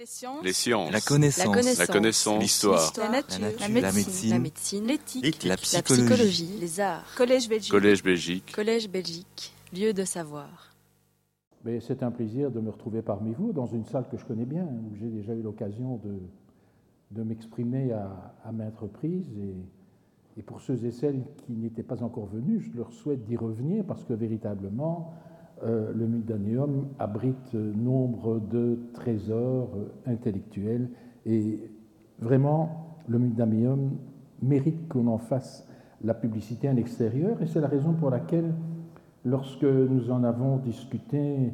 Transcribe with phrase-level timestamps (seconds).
[0.00, 0.42] Les sciences.
[0.42, 0.90] Les sciences.
[0.92, 1.78] La connaissance.
[1.78, 2.40] La connaissance.
[2.42, 2.90] L'histoire.
[2.96, 3.38] La nature.
[3.38, 3.82] La nature.
[3.82, 3.90] La
[4.30, 4.86] La médecine.
[4.86, 5.44] L'éthique.
[5.44, 6.06] La La psychologie.
[6.06, 6.56] psychologie.
[6.58, 7.04] Les arts.
[7.18, 7.70] Collège Belgique.
[7.70, 8.52] Collège Belgique.
[8.54, 9.54] Collège Belgique.
[9.74, 10.74] Lieu de savoir.
[11.66, 14.46] Mais c'est un plaisir de me retrouver parmi vous dans une salle que je connais
[14.46, 16.18] bien, où j'ai déjà eu l'occasion de,
[17.10, 19.28] de m'exprimer à, à maintes reprises.
[19.36, 23.36] Et, et pour ceux et celles qui n'étaient pas encore venus, je leur souhaite d'y
[23.36, 25.12] revenir parce que véritablement,
[25.62, 30.88] euh, le Mudaneum abrite nombre de trésors euh, intellectuels
[31.26, 31.60] et
[32.18, 33.90] vraiment, le Mudaneum
[34.42, 35.68] mérite qu'on en fasse
[36.02, 38.54] la publicité à l'extérieur et c'est la raison pour laquelle
[39.24, 41.52] Lorsque nous en avons discuté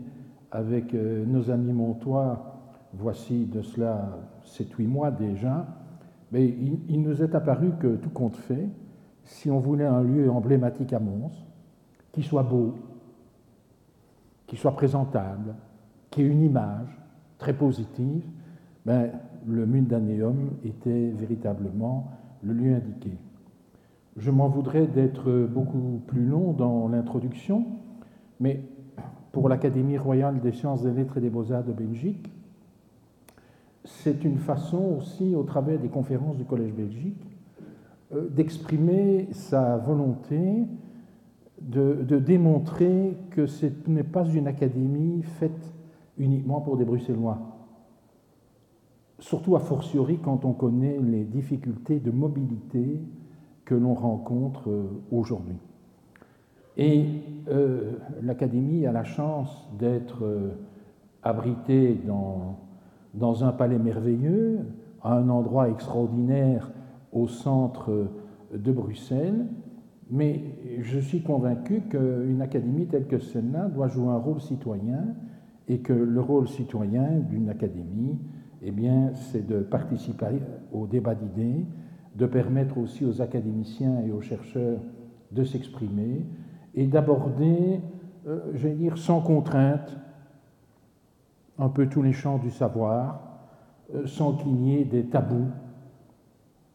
[0.53, 2.61] avec euh, nos amis montois,
[2.93, 5.67] voici de cela 7-8 mois déjà,
[6.33, 8.69] il, il, nous est apparu que tout compte fait,
[9.25, 11.33] si on voulait un lieu emblématique à Mons,
[12.13, 12.75] qui soit beau,
[14.47, 15.55] qui soit présentable,
[16.11, 16.89] qui ait une image
[17.39, 18.25] très positive,
[18.85, 19.11] ben,
[19.47, 22.11] le Mundaneum était véritablement
[22.43, 23.11] le lieu indiqué.
[24.17, 27.67] Je m'en voudrais d'être beaucoup plus long dans l'introduction,
[28.41, 28.63] mais
[29.33, 32.31] pour l'Académie royale des sciences des lettres et des beaux-arts de Belgique,
[33.85, 37.23] c'est une façon aussi, au travers des conférences du Collège Belgique,
[38.15, 40.67] euh, d'exprimer sa volonté
[41.67, 45.75] de, démontrer que ce n'est pas une académie faite
[46.17, 47.39] uniquement pour des Bruxellois.
[49.19, 53.01] Surtout a fortiori quand on connaît les difficultés de mobilité
[53.65, 54.71] que l'on rencontre
[55.11, 55.57] aujourd'hui.
[56.77, 57.07] Et
[57.49, 60.51] euh, l'Académie a la chance d'être euh,
[61.23, 62.59] abritée dans,
[63.15, 64.61] dans, un palais merveilleux,
[65.03, 66.71] à un endroit extraordinaire
[67.13, 68.09] au centre
[68.53, 69.47] de Bruxelles,
[70.11, 70.41] mais
[70.81, 75.15] je suis convaincu qu'une académie telle que celle-là doit jouer un rôle citoyen
[75.69, 78.19] et que le rôle citoyen d'une académie,
[78.63, 80.41] eh bien, c'est de participer
[80.73, 81.67] au débat d'idées,
[82.15, 84.81] de permettre aussi aux académiciens et aux chercheurs
[85.33, 86.25] de s'exprimer
[86.75, 87.81] et d'aborder,
[88.27, 89.97] euh, je dire, sans contrainte,
[91.59, 93.23] un peu tous les champs du savoir,
[93.95, 95.51] euh, sans qu'il y ait des tabous.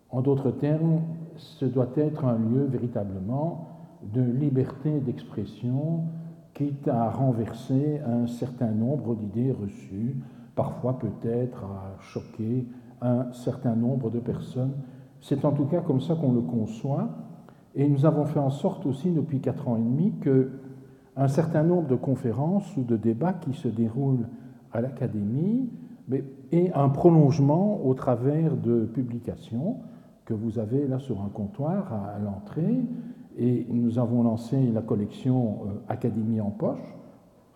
[0.09, 1.01] En d'autres termes,
[1.35, 3.67] ce doit être un lieu véritablement
[4.13, 6.05] de liberté d'expression,
[6.53, 10.17] quitte à renverser un certain nombre d'idées reçues,
[10.55, 12.67] parfois peut-être à choquer
[13.01, 14.73] un certain nombre de personnes
[15.21, 17.09] c'est en tout cas comme ça qu'on le conçoit.
[17.75, 21.87] Et nous avons fait en sorte aussi depuis quatre ans et demi qu'un certain nombre
[21.87, 24.27] de conférences ou de débats qui se déroulent
[24.73, 25.69] à l'Académie
[26.51, 29.77] aient un prolongement au travers de publications
[30.31, 32.85] que vous avez là sur un comptoir à l'entrée.
[33.37, 35.59] Et nous avons lancé la collection
[35.89, 36.95] Académie en poche.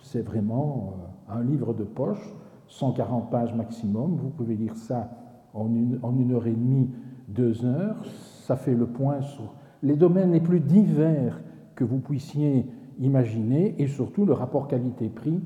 [0.02, 0.96] C'est vraiment
[1.30, 2.36] un livre de poche,
[2.68, 4.18] 140 pages maximum.
[4.18, 5.10] Vous pouvez lire ça
[5.54, 6.90] en une, en une heure et demie
[7.30, 8.06] deux heures,
[8.44, 11.42] ça fait le point sur les domaines les plus divers
[11.76, 12.66] que vous puissiez
[13.00, 15.42] imaginer et surtout le rapport qualité-prix,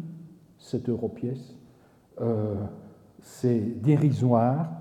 [0.58, 1.58] 7 euros pièce,
[2.22, 2.56] euh,
[3.22, 4.79] c'est dérisoire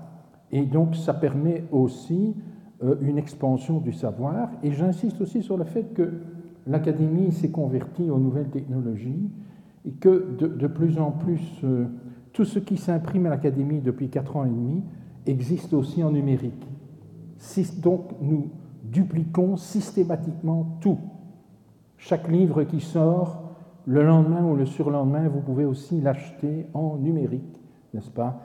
[0.51, 2.35] et donc ça permet aussi
[2.83, 6.21] euh, une expansion du savoir et j'insiste aussi sur le fait que
[6.67, 9.29] l'académie s'est convertie aux nouvelles technologies
[9.85, 11.85] et que de, plus en plus euh,
[12.33, 14.83] tout ce qui s'imprime à l'académie depuis quatre ans et demi
[15.25, 16.67] existe aussi en numérique.
[17.81, 18.49] Donc nous
[18.83, 20.99] dupliquons systématiquement tout.
[21.97, 23.43] Chaque livre qui sort,
[23.85, 27.57] le lendemain ou le surlendemain, vous pouvez aussi l'acheter en numérique,
[27.93, 28.41] n'est-ce pas,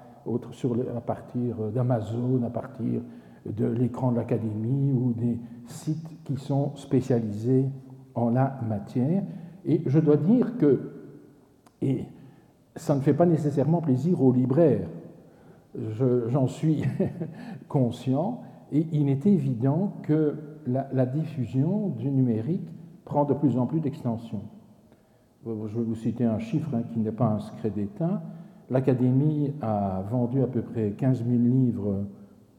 [0.52, 3.00] sur le, à partir d'Amazon, à partir
[3.46, 7.66] de l'écran de l'Académie ou des sites qui sont spécialisés
[8.14, 9.22] en la matière.
[9.64, 10.92] Et je dois dire que,
[11.82, 12.04] et
[12.76, 14.88] ça ne fait pas nécessairement plaisir aux libraires,
[16.28, 16.84] j'en suis
[17.68, 18.42] conscient,
[18.72, 20.36] et il est évident que
[20.66, 22.68] la, la, diffusion du numérique
[23.04, 24.40] prend de plus en plus d'extension.
[25.44, 28.22] Je vais vous citer un chiffre hein, qui n'est pas un secret d'État.
[28.70, 32.04] L'Académie a vendu à peu près 15 000 livres,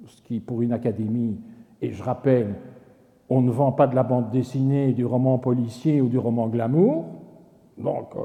[0.05, 1.39] ce qui pour une académie,
[1.81, 2.55] et je rappelle,
[3.29, 7.05] on ne vend pas de la bande dessinée, du roman policier ou du roman glamour,
[7.77, 8.19] donc euh,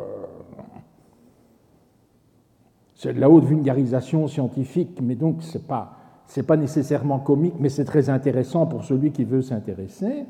[2.95, 5.97] c'est de la haute vulgarisation scientifique, mais donc c'est pas
[6.31, 10.27] c'est pas nécessairement comique, mais c'est très intéressant pour celui qui veut s'intéresser,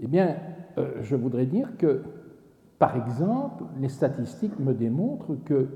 [0.00, 0.36] eh bien,
[0.78, 2.02] euh, je voudrais dire que,
[2.78, 5.68] par exemple, les statistiques me démontrent que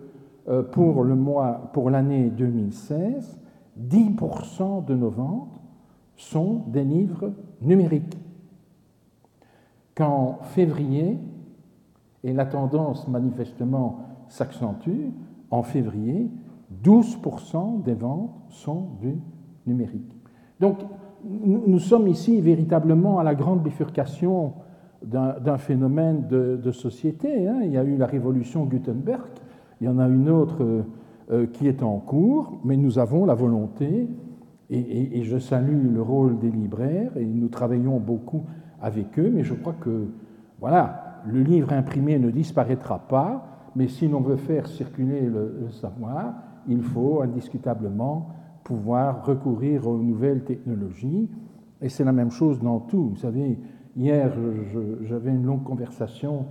[0.70, 3.38] pour le mois, pour l'année 2016,
[3.80, 5.60] 10% de nos ventes
[6.16, 8.16] sont des livres numériques.
[9.94, 11.18] Qu'en février,
[12.22, 15.10] et la tendance manifestement s'accentue,
[15.50, 16.28] en février,
[16.84, 19.16] 12% des ventes sont du
[19.66, 20.12] numérique.
[20.60, 20.78] Donc,
[21.24, 24.54] nous, sommes ici véritablement à la grande bifurcation
[25.02, 27.48] d'un phénomène de, société.
[27.48, 27.60] Hein.
[27.64, 29.26] Il y a eu la révolution Gutenberg,
[29.80, 30.82] il y en a une autre euh,
[31.30, 34.08] euh, qui est en cours, mais nous avons la volonté,
[34.68, 38.42] et, je salue le rôle des libraires, et nous travaillons beaucoup
[38.82, 40.08] avec eux, mais je crois que,
[40.58, 43.46] voilà, le livre imprimé ne disparaîtra pas,
[43.76, 46.34] mais si l'on veut faire circuler le savoir,
[46.66, 48.28] il faut indiscutablement
[48.64, 51.28] pouvoir recourir aux nouvelles technologies.
[51.80, 53.10] Et c'est la même chose dans tout.
[53.10, 53.58] Vous savez,
[53.96, 54.32] hier,
[55.02, 56.46] j'avais une longue conversation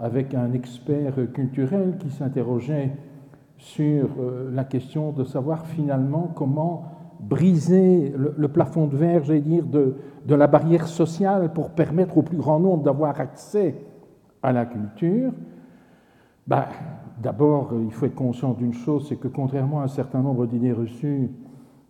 [0.00, 2.90] avec un expert culturel qui s'interrogeait
[3.58, 6.84] sur euh, la question de savoir finalement comment
[7.20, 9.94] briser le, plafond de verre, j'allais dire, de,
[10.26, 13.74] la barrière sociale pour permettre au plus grand nombre d'avoir accès
[14.42, 15.32] à la culture.
[16.46, 16.64] Ben,
[17.20, 20.72] D'abord, il faut être conscient d'une chose, c'est que contrairement à un certain nombre d'idées
[20.72, 21.30] reçues,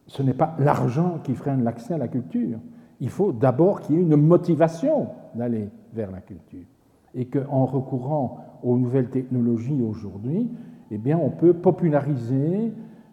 [0.09, 2.59] ce n'est pas l'argent qui freine l'accès à la culture.
[2.99, 5.07] Il faut d'abord qu'il y ait une motivation
[5.37, 6.67] d'aller vers la culture.
[7.15, 10.51] Et qu'en recourant aux nouvelles technologies aujourd'hui,
[10.91, 12.73] eh bien, on peut populariser,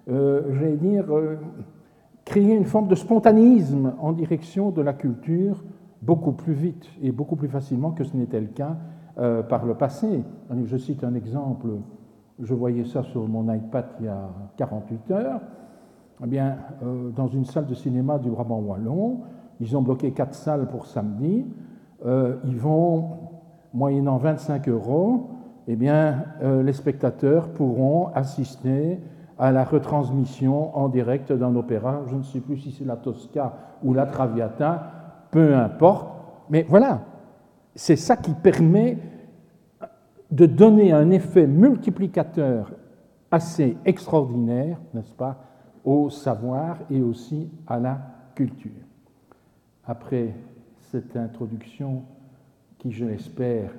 [0.09, 1.35] euh, euh,
[2.25, 5.63] créer une forme de spontanisme en direction de la culture
[6.01, 8.77] beaucoup plus vite et beaucoup plus facilement que ce n'était le cas
[9.17, 10.23] euh, par le passé.
[10.65, 11.67] Je cite un exemple,
[12.39, 15.41] je voyais ça sur mon iPad il y a 48 heures
[16.23, 19.19] eh bien, euh, dans une salle de cinéma du Brabant Wallon,
[19.59, 21.45] ils ont bloqué quatre salles pour samedi.
[22.05, 23.26] Euh, ils vont,
[23.77, 25.29] moyennant 25 euros,
[25.67, 28.99] eh bien, euh, les spectateurs pourront assister
[29.37, 32.01] à la retransmission en direct d'un opéra.
[32.07, 33.53] Je ne sais plus si c'est la Tosca
[33.83, 36.09] ou la Traviata, peu importe.
[36.49, 37.01] Mais voilà,
[37.75, 38.97] c'est ça qui permet
[40.31, 42.71] de donner un effet multiplicateur
[43.29, 45.37] assez extraordinaire, n'est-ce pas,
[45.85, 47.99] au savoir et aussi à la
[48.33, 48.71] culture.
[49.85, 50.33] Après
[50.79, 52.01] cette introduction
[52.91, 53.71] je l'espère,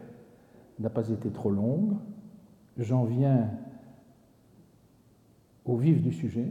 [0.79, 1.95] n'a pas été trop longue,
[2.77, 3.51] j'en viens
[5.65, 6.51] au vif du sujet.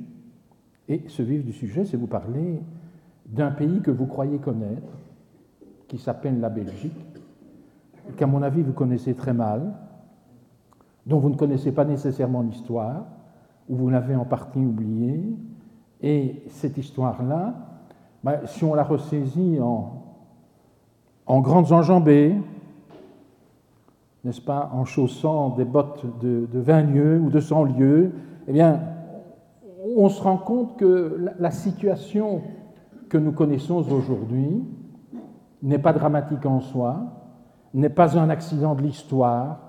[0.87, 2.61] Et ce vif du sujet, c'est vous parler
[3.25, 4.91] d'un pays que vous croyez connaître,
[5.87, 7.05] qui s'appelle la Belgique,
[8.15, 9.73] qu'à mon avis vous connaissez très mal,
[11.05, 13.05] dont vous ne connaissez pas nécessairement l'histoire,
[13.69, 15.35] ou vous l'avez en partie oublié.
[16.01, 17.55] Et cette histoire-là,
[18.23, 19.96] ben, si on la ressaisit en,
[21.27, 22.35] en grandes enjambées,
[24.23, 28.11] n'est-ce pas, en chaussant des bottes de, de, 20 lieues ou de 100 lieues,
[28.47, 28.81] eh bien,
[29.95, 32.41] on se rend compte que la, situation
[33.09, 34.63] que nous connaissons aujourd'hui
[35.61, 36.97] n'est pas dramatique en soi,
[37.73, 39.59] n'est pas un accident de l'histoire.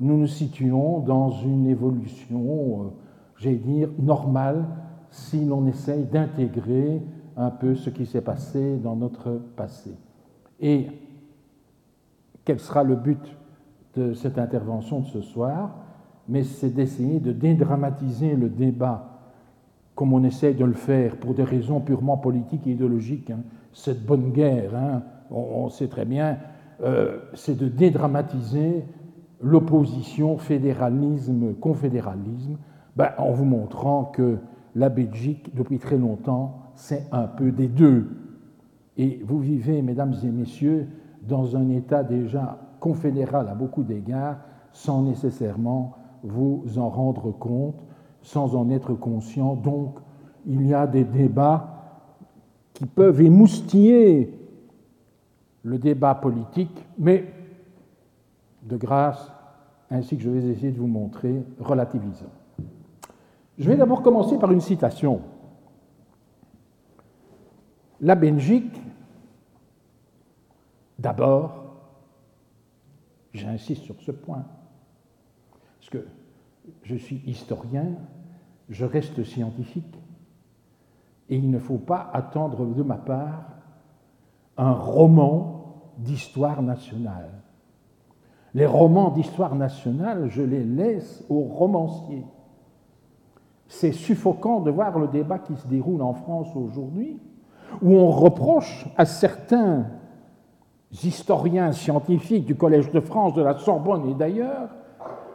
[0.00, 2.88] Nous nous situons dans une évolution euh,
[3.36, 4.64] j'allais dire, normal
[5.10, 7.02] si l'on essaye d'intégrer
[7.36, 9.94] un peu ce qui s'est passé dans notre passé.
[10.60, 10.86] Et
[12.44, 13.36] quel sera le but
[13.96, 15.76] de cette intervention de ce soir
[16.28, 19.12] Mais c'est d'essayer de dédramatiser le débat
[19.94, 23.30] comme on essaye de le faire pour des raisons purement politiques et idéologiques.
[23.30, 23.44] Hein.
[23.72, 26.38] Cette bonne guerre, hein, on, sait très bien,
[26.82, 28.84] euh, c'est de dédramatiser
[29.40, 32.58] l'opposition fédéralisme-confédéralisme
[32.96, 34.38] ben, en vous montrant que
[34.74, 38.08] la Belgique, depuis très longtemps, c'est un peu des deux.
[38.96, 40.88] Et vous vivez, mesdames et messieurs,
[41.22, 44.38] dans un État déjà confédéral à beaucoup d'égards,
[44.72, 47.80] sans nécessairement vous en rendre compte,
[48.22, 49.54] sans en être conscient.
[49.54, 49.98] Donc,
[50.46, 51.68] il y a des débats
[52.74, 54.38] qui peuvent émoustiller
[55.62, 57.26] le débat politique, mais
[58.62, 59.30] de grâce,
[59.90, 62.30] ainsi que je vais essayer de vous montrer, relativisant.
[63.58, 65.20] Je vais d'abord commencer par une citation.
[68.00, 68.81] La Belgique,
[71.02, 71.64] d'abord,
[73.34, 74.44] j'insiste sur ce point,
[75.78, 76.06] parce que
[76.84, 77.88] je suis historien,
[78.68, 79.98] je reste scientifique,
[81.28, 83.50] et il ne faut pas attendre de ma part
[84.56, 87.30] un roman d'histoire nationale.
[88.54, 92.26] Les romans d'histoire nationale, je les laisse aux romanciers.
[93.66, 97.18] C'est suffocant de voir le débat qui se déroule en France aujourd'hui,
[97.80, 99.86] où on reproche à certains
[100.92, 104.68] historiens scientifiques du Collège de France, de la Sorbonne et d'ailleurs,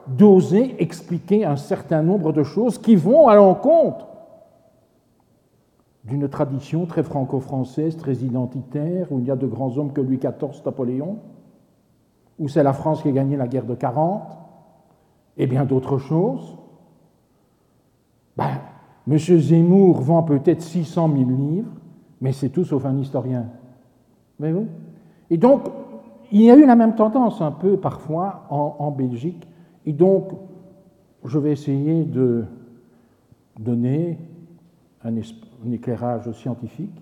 [0.08, 4.08] d'oser expliquer un certain nombre de choses qui vont à l'encontre
[6.06, 10.18] d'une tradition très franco-française, très identitaire, où il y a de grands hommes que Louis
[10.18, 11.18] XIV, Napoléon,
[12.40, 14.22] où c'est la France qui a gagné la guerre de 40,
[15.38, 16.58] et bien d'autres choses.
[18.38, 18.62] Ben,
[19.08, 19.18] M.
[19.18, 21.72] Zemmour vend peut-être 600 000 livres,
[22.22, 23.48] mais c'est tout sauf un historien.
[24.40, 24.68] Mais vous?
[25.30, 25.64] Et donc,
[26.32, 29.48] il y a eu la même tendance un peu parfois en, Belgique.
[29.86, 30.32] Et donc,
[31.24, 32.46] je vais essayer de
[33.60, 34.18] donner
[35.04, 35.16] un,
[35.72, 37.02] éclairage scientifique,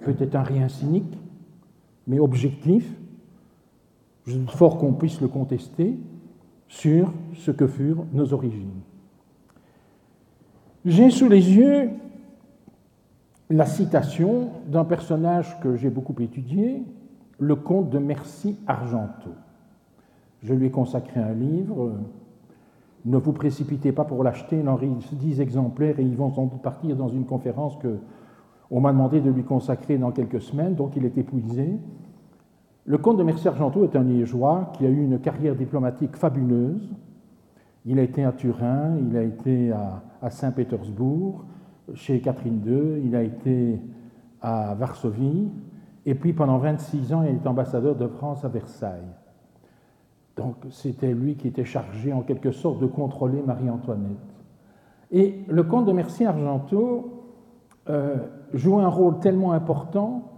[0.00, 1.18] peut-être un rien cynique,
[2.06, 2.90] mais objectif.
[4.48, 5.98] Fort qu'on puisse le contester
[6.66, 8.80] sur ce que furent nos origines.
[10.86, 11.90] J'ai sous les yeux
[13.50, 16.82] la citation d'un personnage que j'ai beaucoup étudié,
[17.38, 19.30] le comte de Merci Argenteau.
[20.42, 21.92] Je lui ai consacré un livre.
[23.04, 26.46] Ne vous précipitez pas pour l'acheter, il en reste 10 exemplaires et ils vont sans
[26.46, 27.98] doute partir dans une conférence que
[28.70, 31.78] on m'a demandé de lui consacrer dans quelques semaines, donc il est épuisé.
[32.86, 36.92] Le comte de Merci Argenteau est un liégeois qui a eu une carrière diplomatique fabuleuse.
[37.86, 41.44] Il a été à Turin, il a été à, Saint-Pétersbourg,
[41.94, 43.78] chez Catherine II, il a été
[44.40, 45.50] à Varsovie,
[46.06, 49.08] et puis pendant 26 ans, il est ambassadeur de France à Versailles.
[50.36, 54.18] Donc c'était lui qui était chargé en quelque sorte de contrôler Marie-Antoinette.
[55.10, 57.22] Et le comte de Merci Argenteau
[58.52, 60.30] joue un rôle tellement important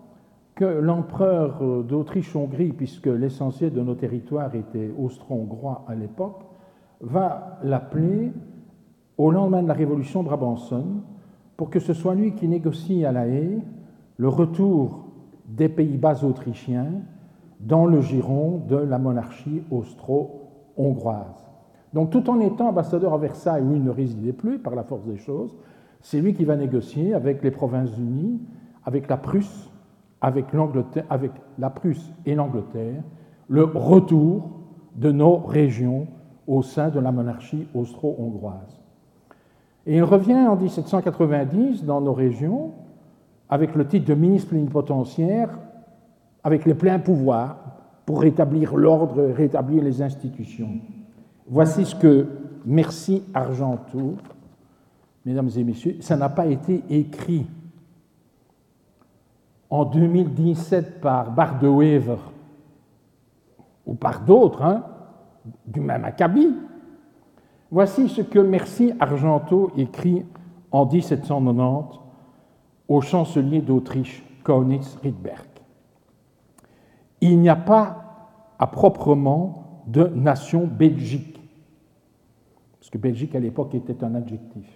[0.54, 6.42] que l'empereur d'Autriche-Hongrie, puisque l'essentiel de nos territoires était austro-hongrois à l'époque,
[7.00, 8.32] va l'appeler
[9.18, 11.02] au lendemain de la révolution Brabançonne
[11.56, 13.62] pour que ce soit lui qui négocie à La Haye
[14.18, 15.05] le retour
[15.48, 16.92] des Pays-Bas autrichiens
[17.60, 21.46] dans le giron de la monarchie austro-hongroise.
[21.94, 25.06] Donc tout en étant ambassadeur à Versailles où il ne résidait plus par la force
[25.06, 25.56] des choses,
[26.00, 28.40] c'est lui qui va négocier avec les Provinces-Unies,
[28.84, 29.70] avec la Prusse,
[30.20, 30.46] avec,
[31.08, 33.02] avec la Prusse et l'Angleterre,
[33.48, 34.50] le retour
[34.96, 36.06] de nos régions
[36.46, 38.80] au sein de la monarchie austro-hongroise.
[39.86, 42.72] Et il revient en 1790 dans nos régions
[43.48, 45.50] avec le titre de ministre plénipotentiaire,
[46.42, 47.56] avec les pleins pouvoirs
[48.04, 50.78] pour rétablir l'ordre, rétablir les institutions.
[51.48, 52.26] Voici ce que
[52.68, 54.16] Merci Argentou,
[55.24, 57.46] mesdames et messieurs, ça n'a pas été écrit
[59.70, 62.16] en 2017 par Bardewever
[63.86, 64.84] ou par d'autres, hein,
[65.64, 66.56] du même acabit.
[67.70, 70.24] Voici ce que Merci Argenteau écrit
[70.72, 72.05] en 1790
[72.88, 75.46] au chancelier d'Autriche, Kaunitz Riedberg.
[77.20, 81.40] Il n'y a pas à proprement de nation belgique,
[82.78, 84.66] parce que Belgique à l'époque était un adjectif,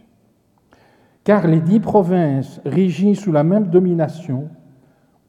[1.24, 4.48] car les dix provinces régies sous la même domination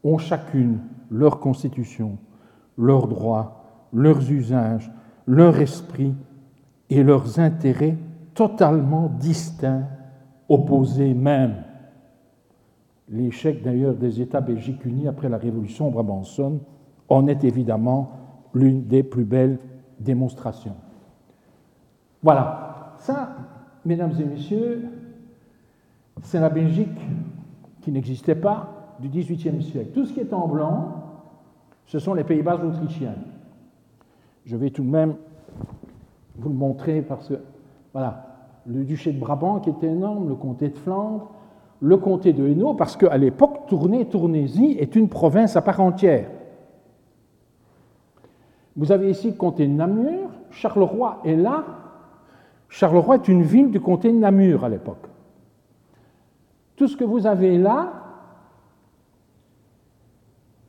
[0.04, 2.18] ont chacune leur constitution,
[2.76, 4.90] leurs droits, leurs usages,
[5.26, 6.14] leur esprit
[6.90, 7.96] et leurs intérêts
[8.34, 9.86] totalement distincts,
[10.48, 11.64] opposés même.
[13.12, 16.60] L'échec d'ailleurs des États belgiques unis après la Révolution brabançonne
[17.10, 18.12] en est évidemment
[18.54, 19.58] l'une des plus belles
[20.00, 20.74] démonstrations.
[22.22, 23.36] Voilà, ça,
[23.84, 24.88] mesdames et messieurs,
[26.22, 26.88] c'est la Belgique
[27.82, 29.90] qui n'existait pas du XVIIIe siècle.
[29.92, 30.94] Tout ce qui est en blanc,
[31.84, 33.16] ce sont les Pays-Bas autrichiens.
[34.46, 35.16] Je vais tout de même
[36.36, 37.34] vous le montrer parce que,
[37.92, 38.26] voilà,
[38.66, 41.30] le duché de Brabant qui était énorme, le comté de Flandre,
[41.82, 46.30] le comté de Hainaut, parce qu'à l'époque, Tournai-Tournaisie est une province à part entière.
[48.76, 51.64] Vous avez ici le comté de Namur, Charleroi est là.
[52.68, 55.08] Charleroi est une ville du comté de Namur à l'époque.
[56.76, 57.92] Tout ce que vous avez là,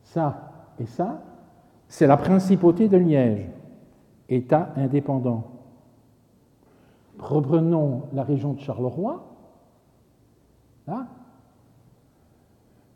[0.02, 1.22] ça et ça,
[1.86, 3.48] c'est la principauté de Liège.
[4.28, 5.44] État indépendant.
[7.18, 9.33] Reprenons la région de Charleroi.
[10.86, 11.06] Là.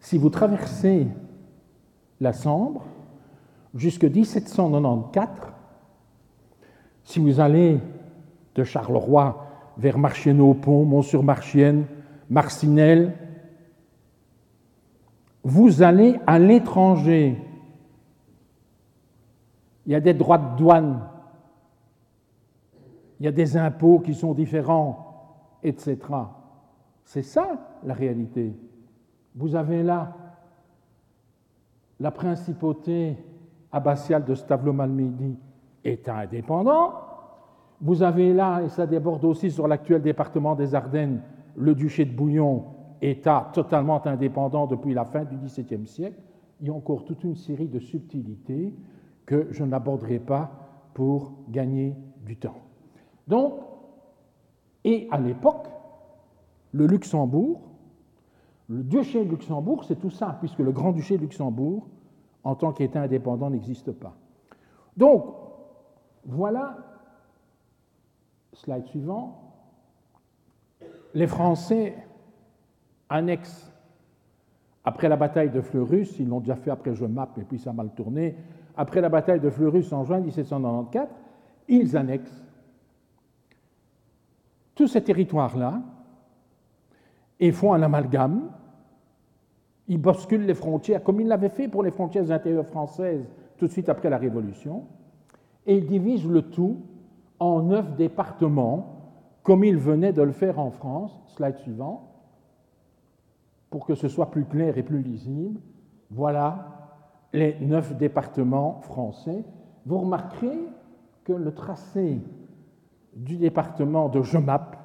[0.00, 1.06] Si vous traversez
[2.20, 2.84] la Sambre
[3.74, 5.52] jusque 1794,
[7.04, 7.80] si vous allez
[8.54, 11.86] de Charleroi vers Marchienne-au-Pont, Mont-sur-Marchienne,
[12.28, 13.14] Marcinelle,
[15.42, 17.38] vous allez à l'étranger.
[19.86, 21.00] Il y a des droits de douane
[23.20, 25.98] il y a des impôts qui sont différents, etc.
[27.08, 28.54] C'est ça la réalité.
[29.34, 30.14] Vous avez là
[31.98, 33.16] la principauté
[33.72, 35.38] abbatiale de Stavlo-Malmedy,
[35.84, 36.92] État indépendant.
[37.80, 41.22] Vous avez là, et ça déborde aussi sur l'actuel département des Ardennes,
[41.56, 42.66] le duché de Bouillon,
[43.00, 46.20] État totalement indépendant depuis la fin du XVIIe siècle.
[46.60, 48.74] Il y a encore toute une série de subtilités
[49.24, 50.50] que je n'aborderai pas
[50.92, 51.96] pour gagner
[52.26, 52.60] du temps.
[53.26, 53.54] Donc,
[54.84, 55.68] et à l'époque,
[56.72, 57.60] le Luxembourg.
[58.68, 61.86] Le duché de Luxembourg, c'est tout ça, puisque le grand-duché de Luxembourg,
[62.44, 64.14] en tant qu'État indépendant, n'existe pas.
[64.96, 65.24] Donc,
[66.24, 66.76] voilà,
[68.52, 69.54] slide suivant,
[71.14, 71.96] les Français
[73.08, 73.72] annexent,
[74.84, 77.70] après la bataille de Fleurus, ils l'ont déjà fait après Je Map, et puis ça
[77.70, 78.36] a mal tourné,
[78.76, 81.08] après la bataille de Fleurus en juin 1794,
[81.68, 82.44] ils annexent
[84.74, 85.80] tous ces territoires-là
[87.40, 88.50] et font un amalgame.
[89.86, 93.26] Ils bousculent les frontières, comme ils l'avaient fait pour les frontières intérieures françaises
[93.56, 94.84] tout de suite après la Révolution,
[95.66, 96.76] et ils divisent le tout
[97.40, 98.94] en neuf départements,
[99.42, 101.20] comme ils venaient de le faire en France.
[101.36, 102.04] Slide suivant.
[103.70, 105.60] Pour que ce soit plus clair et plus lisible,
[106.10, 106.78] voilà
[107.32, 109.44] les neuf départements français.
[109.84, 110.58] Vous remarquerez
[111.24, 112.18] que le tracé
[113.14, 114.77] du département de Jemap,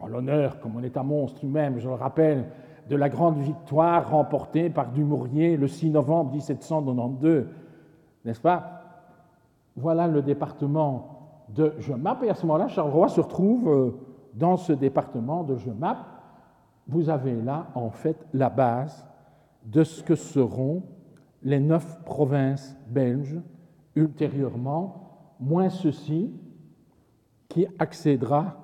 [0.00, 2.46] en l'honneur, comme on est un monstre lui-même, je le rappelle,
[2.88, 7.46] de la grande victoire remportée par Dumouriez le 6 novembre 1792,
[8.24, 8.82] n'est-ce pas?
[9.76, 13.90] Voilà le département de Jemap, et à ce moment-là, Charleroi se retrouve euh,
[14.34, 15.98] dans ce département de Jemap.
[16.88, 19.06] Vous avez là, en fait, la base
[19.64, 20.82] de ce que seront
[21.42, 23.40] les neuf provinces belges
[23.94, 26.32] ultérieurement, moins ceci,
[27.48, 28.56] qui accédera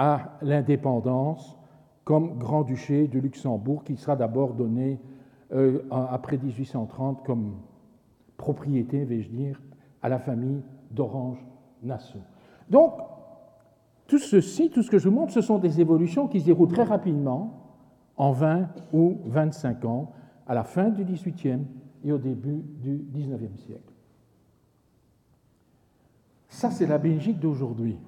[0.00, 1.58] à l'indépendance
[2.04, 4.98] comme Grand-Duché de Luxembourg, qui sera d'abord donné
[5.52, 7.56] euh, après 1830 comme
[8.38, 9.60] propriété, vais-je dire,
[10.00, 12.20] à la famille d'Orange-Nassau.
[12.70, 12.94] Donc,
[14.06, 16.72] tout ceci, tout ce que je vous montre, ce sont des évolutions qui se déroulent
[16.72, 17.76] très rapidement,
[18.16, 20.12] en 20 ou 25 ans,
[20.46, 21.66] à la fin du XVIIIe
[22.04, 23.92] et au début du XIXe siècle.
[26.48, 27.98] Ça, c'est la Belgique d'aujourd'hui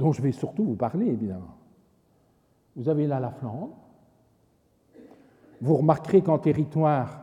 [0.00, 1.54] dont je vais surtout vous parler, évidemment.
[2.74, 3.76] Vous avez là la Flandre.
[5.60, 7.20] Vous remarquerez qu'en territoire,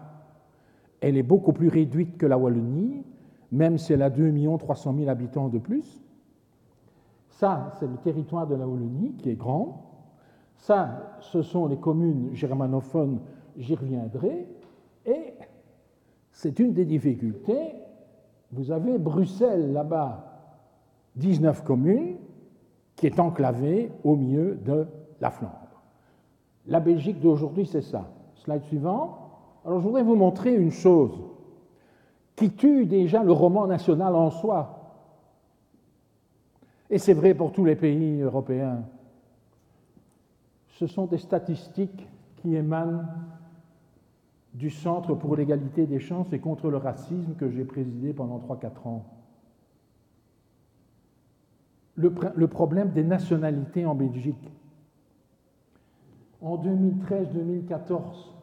[1.02, 3.04] elle est beaucoup plus réduite que la Wallonie,
[3.52, 6.04] même si elle a 2 300 000 habitants de plus.
[7.30, 9.84] Ça, c'est le territoire de la Wallonie qui est grand.
[10.56, 13.22] Ça, ce sont les communes germanophones,
[13.58, 14.48] j'y reviendrai.
[15.04, 15.34] Et
[16.32, 17.74] c'est une des difficultés.
[18.52, 20.42] Vous avez Bruxelles là-bas,
[21.16, 22.18] 19 communes,
[22.98, 24.88] qui est enclavé au milieu de
[25.22, 25.54] la Flandre.
[26.66, 28.10] La Belgique d'aujourd'hui, c'est ça.
[28.36, 29.30] Slide suivant.
[29.64, 31.18] Alors, je voudrais vous montrer une chose
[32.36, 34.74] qui tue déjà le roman national en soi.
[36.90, 38.84] Et c'est vrai pour tous les pays européens.
[40.70, 42.08] Ce sont des statistiques
[42.38, 43.04] qui émanent
[44.54, 48.88] du Centre pour l'égalité des chances et contre le racisme que j'ai présidé pendant 3-4
[48.88, 49.06] ans
[51.98, 54.52] le, problème des nationalités en Belgique.
[56.42, 58.36] En 2013-2014,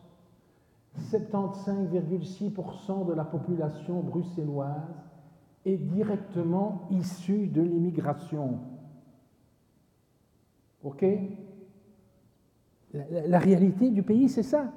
[1.12, 4.92] 75,6% de la population bruxelloise
[5.64, 8.58] est directement issue de l'immigration.
[10.82, 11.04] OK?
[12.92, 14.72] La, la, réalité du pays, c'est ça.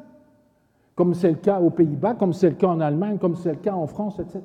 [0.95, 3.57] Comme c'est le cas aux Pays-Bas, comme c'est le cas en Allemagne, comme c'est le
[3.57, 4.41] cas en France, etc.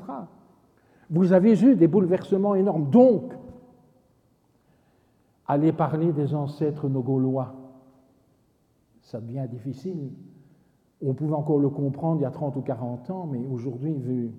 [1.09, 2.90] Vous avez eu des bouleversements énormes.
[2.90, 3.35] Donc,
[5.53, 7.55] aller parler des ancêtres nos Gaulois,
[9.01, 10.11] ça devient difficile.
[11.03, 14.33] On pouvait encore le comprendre il y a 30 ou 40 ans, mais aujourd'hui, vu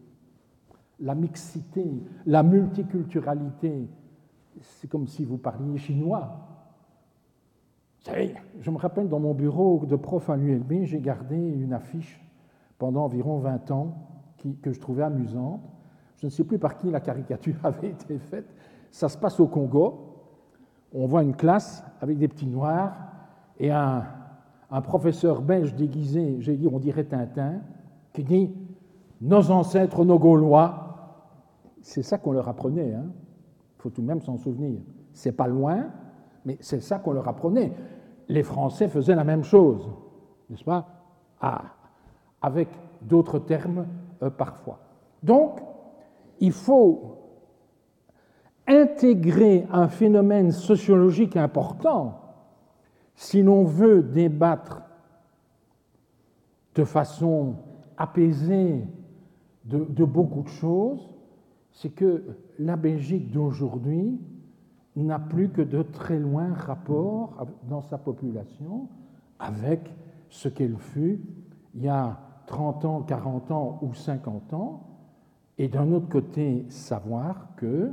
[1.00, 1.86] la mixité,
[2.26, 3.88] la multiculturalité,
[4.62, 6.50] c'est comme si vous parliez chinois.
[8.60, 12.22] Je me rappelle dans mon bureau de prof à l'ULB, j'ai gardé une affiche
[12.78, 13.96] pendant environ 20 ans
[14.62, 15.62] que je trouvais amusante.
[16.18, 18.48] Je ne sais plus par qui la caricature avait été faite.
[18.92, 20.13] Ça se passe au Congo
[20.94, 22.94] on voit une classe avec des petits noirs
[23.60, 24.06] et un,
[24.84, 27.62] professeur belge déguisé, j'ai dit, on dirait Tintin,
[28.12, 28.52] qui dit
[29.22, 30.80] Nos ancêtres, nos Gaulois.
[31.82, 32.90] C'est ça qu'on leur apprenait.
[32.90, 33.06] Il hein.
[33.78, 34.80] faut tout de même s'en souvenir.
[35.14, 35.86] C'est pas loin,
[36.46, 37.74] mais c'est ça qu'on leur apprenait.
[38.30, 39.88] Les Français faisaient la même chose,
[40.50, 40.88] n'est-ce pas?
[41.40, 41.64] Ah,
[42.42, 42.70] Avec
[43.02, 43.86] d'autres termes
[44.24, 44.80] euh, parfois.
[45.22, 45.60] Donc,
[46.40, 47.23] il faut
[48.68, 52.20] intégrer un phénomène sociologique important
[53.16, 54.82] si l'on veut débattre
[56.76, 57.56] de façon
[57.98, 58.88] apaisée
[59.66, 61.10] de, beaucoup de choses,
[61.72, 62.24] c'est que
[62.60, 64.20] la Belgique d'aujourd'hui
[64.96, 68.88] n'a plus que de très loin rapport dans sa population
[69.40, 69.90] avec
[70.30, 71.22] ce qu'elle fut
[71.76, 74.84] il y a 30 ans, 40 ans ou 50 ans,
[75.58, 77.92] et d'un autre côté savoir que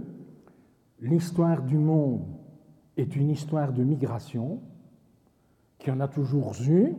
[1.00, 2.26] l'histoire du monde
[2.96, 4.60] est une histoire de migration
[5.78, 6.94] qui en a toujours eu.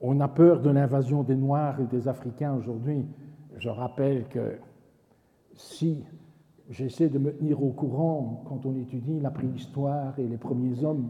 [0.00, 3.06] On a peur de l'invasion des Noirs et des Africains aujourd'hui.
[3.56, 4.58] Je rappelle que
[5.54, 6.04] si
[6.70, 11.08] j'essaie de me tenir au courant quand on étudie la préhistoire et les premiers hommes,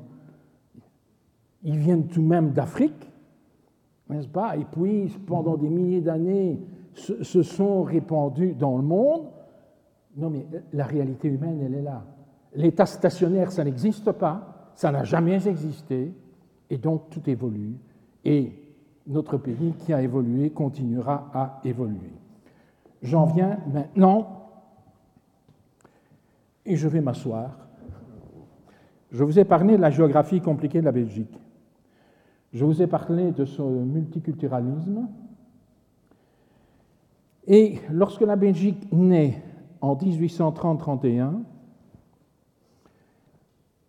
[1.62, 3.10] ils viennent tout de même d'Afrique,
[4.08, 4.56] n'est-ce pas?
[4.56, 6.60] Et puis, pendant des milliers d'années,
[6.94, 9.26] se sont répandus dans le monde.
[10.18, 12.04] Non, mais la réalité humaine, elle est là.
[12.54, 16.12] L'état stationnaire, ça n'existe pas, ça n'a jamais existé,
[16.68, 17.76] et donc tout évolue.
[18.24, 18.52] Et
[19.06, 22.12] notre pays qui a évolué continuera à évoluer.
[23.00, 24.50] J'en viens maintenant,
[26.66, 27.68] et je vais m'asseoir.
[29.12, 31.38] Je vous ai parlé de la géographie compliquée de la Belgique.
[32.52, 35.08] Je vous ai parlé de son multiculturalisme.
[37.46, 39.42] Et lorsque la Belgique naît
[39.80, 41.42] en 1830-31,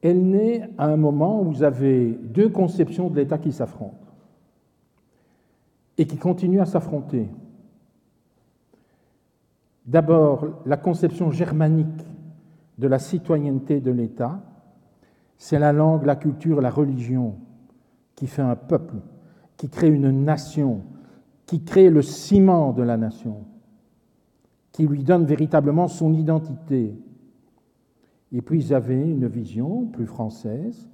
[0.02, 3.96] elle naît à un moment où vous avez deux conceptions de l'État qui s'affrontent
[5.98, 7.28] et qui continuent à s'affronter.
[9.86, 12.06] D'abord, la conception germanique
[12.78, 14.40] de la citoyenneté de l'État,
[15.38, 17.36] c'est la langue, la culture, la religion
[18.16, 18.96] qui fait un peuple,
[19.58, 20.82] qui crée une nation,
[21.46, 23.46] qui crée le ciment de la nation,
[24.80, 26.96] qui lui donne véritablement son identité.
[28.32, 30.90] Et puis ils avaient une vision plus française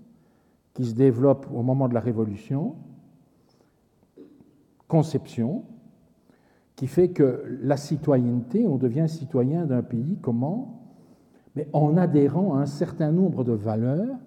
[0.73, 2.73] qui se développe au moment de la Révolution,
[4.87, 5.65] conception,
[6.75, 10.81] qui fait que la citoyenneté, on devient citoyen d'un pays, comment?
[11.55, 14.17] Mais en adhérant à un certain nombre de valeurs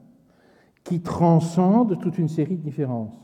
[0.85, 3.21] qui transcendent toute une série de différences.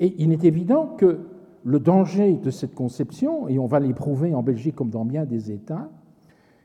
[0.00, 1.28] Et il est évident que
[1.66, 5.50] le danger de cette conception, et on va l'éprouver en Belgique comme dans bien des
[5.50, 5.90] États,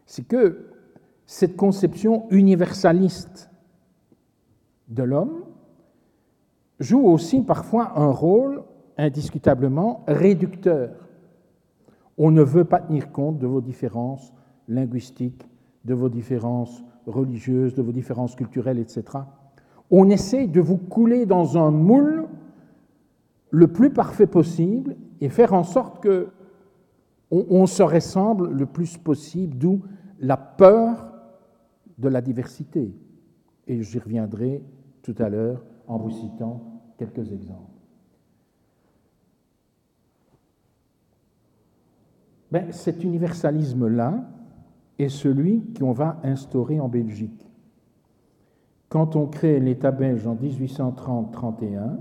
[0.06, 0.68] c'est que
[1.26, 3.50] cette conception universaliste
[4.90, 5.44] de l'homme
[6.80, 8.62] joue aussi parfois un rôle
[8.96, 10.92] indiscutablement réducteur.
[12.20, 14.32] On ne veut pas tenir compte de vos différences
[14.68, 15.50] linguistiques,
[15.84, 19.04] de vos différences religieuses, de vos différences culturelles, etc.
[19.90, 22.28] On essaie de vous couler dans un moule
[23.52, 26.30] le plus parfait possible et faire en sorte que
[27.30, 29.82] on, se ressemble le plus possible, d'où
[30.20, 31.14] la peur
[31.98, 32.94] de la diversité.
[33.68, 34.62] Et j'y reviendrai
[35.02, 37.72] tout à l'heure en vous citant quelques exemples.
[42.52, 44.26] Ben, cet universalisme-là
[45.00, 47.50] est celui qu'on va instaurer en Belgique.
[48.90, 52.00] Quand on crée l'État belge en 1830-31,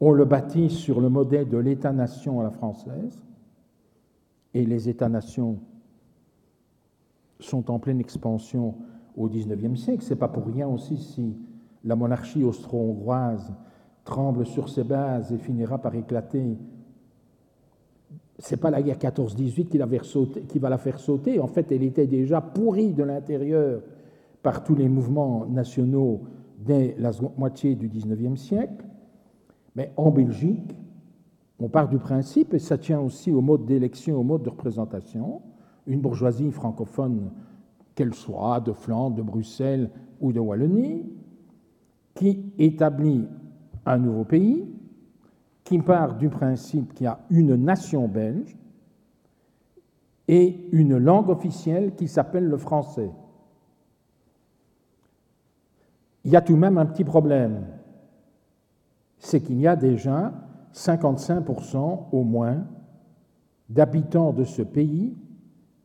[0.00, 3.24] on le bâtit sur le modèle de l'État-nation à la française,
[4.54, 5.58] et les États-nations
[7.40, 8.74] sont en pleine expansion
[9.16, 10.02] au XIXe siècle.
[10.02, 11.36] Ce n'est pas pour rien aussi si
[11.84, 13.52] la monarchie austro-hongroise
[14.04, 16.56] tremble sur ses bases et finira par éclater.
[18.38, 21.40] Ce n'est pas la guerre 14-18 qui, qui, va la faire sauter.
[21.40, 23.82] En fait, elle était déjà pourrie de l'intérieur
[24.42, 26.22] par tous les mouvements nationaux
[26.58, 28.85] dès la moitié du XIXe siècle.
[29.76, 30.74] Mais en Belgique,
[31.60, 35.42] on part du principe, et ça tient aussi au mode d'élection, au mode de représentation,
[35.86, 37.30] une bourgeoisie francophone,
[37.94, 41.04] qu'elle soit de Flandre, de Bruxelles ou de Wallonie,
[42.14, 43.28] qui établit
[43.84, 44.66] un nouveau pays,
[45.62, 48.56] qui part du principe qu'il y a une nation belge
[50.28, 53.10] et une langue officielle qui s'appelle le français.
[56.24, 57.64] Il y a tout de même un petit problème,
[59.18, 60.32] c'est qu'il y a déjà
[60.72, 62.64] 55% au moins
[63.68, 65.16] d'habitants de ce pays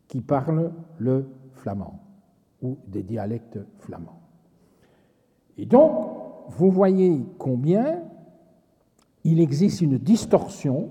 [0.08, 2.00] qui parlent le flamand
[2.62, 4.20] ou des dialectes flamands.
[5.58, 6.08] Et donc,
[6.50, 8.04] vous voyez combien
[9.24, 10.90] il existe une distorsion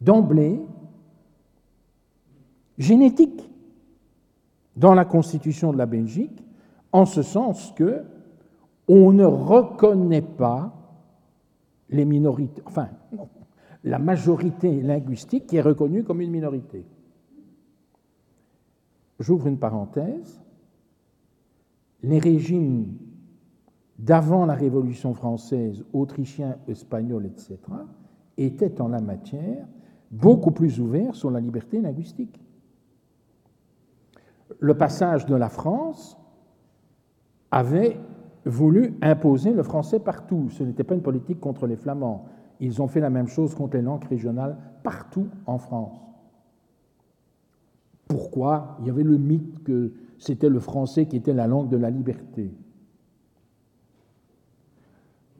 [0.00, 0.60] d'emblée
[2.78, 3.50] génétique
[4.76, 6.44] dans la constitution de la Belgique,
[6.92, 8.04] en ce sens que
[8.88, 10.79] on ne reconnaît pas
[11.90, 12.88] les minorités, enfin,
[13.84, 16.86] la majorité linguistique qui est reconnue comme une minorité.
[19.18, 20.40] J'ouvre une parenthèse.
[22.02, 22.96] Les régimes
[23.98, 27.58] d'avant la Révolution française, autrichien, espagnol, etc.,
[28.38, 29.66] étaient en la matière
[30.10, 32.40] beaucoup plus ouverts sur la liberté linguistique.
[34.58, 36.18] Le passage de la France
[37.50, 37.98] avait
[38.44, 40.48] voulu imposer le français partout.
[40.50, 42.26] Ce n'était pas une politique contre les Flamands.
[42.60, 45.98] Ils ont fait la même chose contre les langues régionales partout en France.
[48.08, 48.76] Pourquoi?
[48.80, 51.90] Il y avait le mythe que c'était le français qui était la langue de la
[51.90, 52.52] liberté.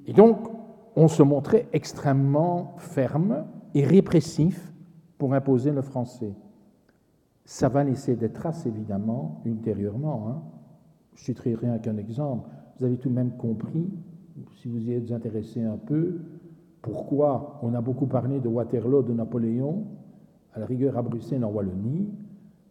[0.07, 0.49] Et donc,
[0.97, 4.73] on se montrait extrêmement ferme et répressif
[5.19, 6.33] pour imposer le français.
[7.45, 10.29] Ça va laisser des traces, évidemment, ultérieurement.
[10.29, 10.43] Hein.
[11.15, 12.49] Je citerai rien qu'un exemple.
[12.81, 13.91] Vous avez tout de même compris,
[14.57, 16.17] si vous y êtes intéressé un peu,
[16.81, 19.85] pourquoi on a beaucoup parlé de Waterloo, de Napoléon,
[20.55, 22.09] à la rigueur à Bruxelles, en Wallonie,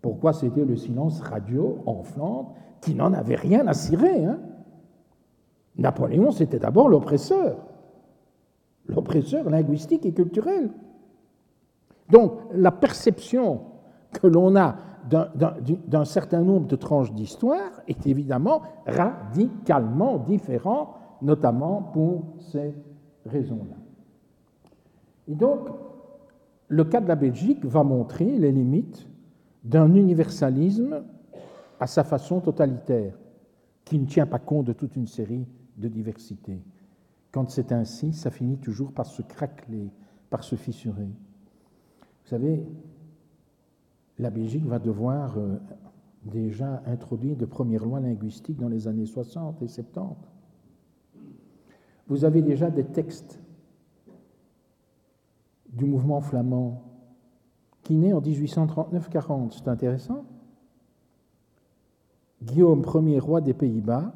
[0.02, 4.26] pourquoi c'était le silence radio en Flandre qui n'en avait rien à cirer.
[4.26, 4.40] Hein?
[5.78, 7.58] Napoléon, c'était d'abord l'oppresseur,
[8.88, 10.72] l'oppresseur linguistique et culturel.
[12.10, 13.62] Donc la perception
[14.12, 14.76] que l'on a
[15.08, 20.90] d'un certain nombre de tranches d'histoire est évidemment radicalement différente,
[21.22, 22.76] notamment pour ces
[23.26, 23.76] raisons-là.
[25.28, 25.70] Et donc,
[26.68, 29.08] le cas de la Belgique va montrer les limites
[29.64, 31.04] d'un universalisme
[31.80, 33.14] à sa façon totalitaire,
[33.86, 36.62] qui ne tient pas compte de toute une série de diversités.
[37.32, 39.90] Quand c'est ainsi, ça finit toujours par se craqueler,
[40.30, 41.10] par se fissurer.
[42.24, 42.66] Vous savez,
[44.20, 45.58] la Belgique va devoir euh,
[46.26, 50.16] déjà introduire de premières lois linguistiques dans les années 60 et 70.
[52.08, 53.40] Vous avez déjà des textes
[55.72, 56.84] du mouvement flamand
[57.84, 59.52] qui naît en 1839-40.
[59.52, 60.26] C'est intéressant.
[62.44, 64.14] Guillaume Ier roi des Pays-Bas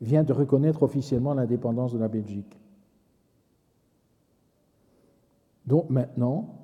[0.00, 2.60] vient de reconnaître officiellement l'indépendance de la Belgique.
[5.66, 6.54] Donc maintenant,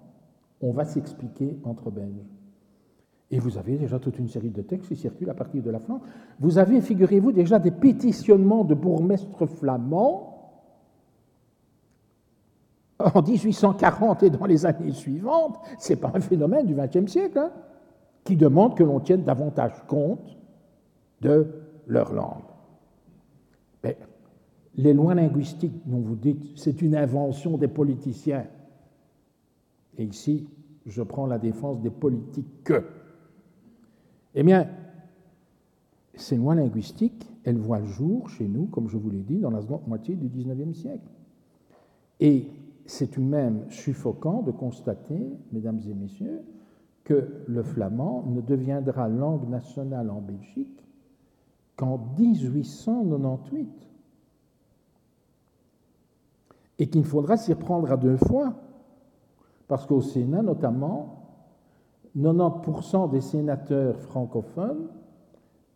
[0.61, 2.34] on va s'expliquer entre Belges.
[3.31, 5.81] Et vous avez déjà toute une série de textes qui circulent à partir de la
[5.81, 6.05] Flandre.
[6.39, 10.35] Vous avez, figurez-vous, déjà des pétitionnements de bourgmestres flamands
[12.99, 15.59] en 1840 et dans les années suivantes.
[15.79, 17.51] Ce n'est pas un phénomène du XXe siècle, hein,
[18.23, 20.37] qui demande que l'on tienne davantage compte
[21.21, 21.47] de
[21.87, 22.45] leur langue.
[23.83, 23.99] Mais
[24.77, 28.47] les lois linguistiques dont vous dites c'est une invention des politiciens.
[29.97, 30.49] Et ici,
[30.87, 32.85] je prends la défense des politiques que.
[34.35, 34.69] Eh bien,
[36.15, 39.51] ces lois linguistiques, elles voient le jour chez nous, comme je vous l'ai dit, dans
[39.51, 41.09] la seconde moitié du XIXe siècle.
[42.21, 42.49] Et
[42.87, 45.21] c'est tout de même suffocant de constater,
[45.53, 46.43] mesdames et messieurs,
[47.05, 50.81] que le flamand ne deviendra langue nationale en Belgique
[51.77, 53.69] qu'en 1898
[56.79, 58.55] et qu'il faudra s'y reprendre à deux fois,
[59.69, 61.24] parce qu'au Sénat notamment,
[62.17, 64.89] 90% des sénateurs francophones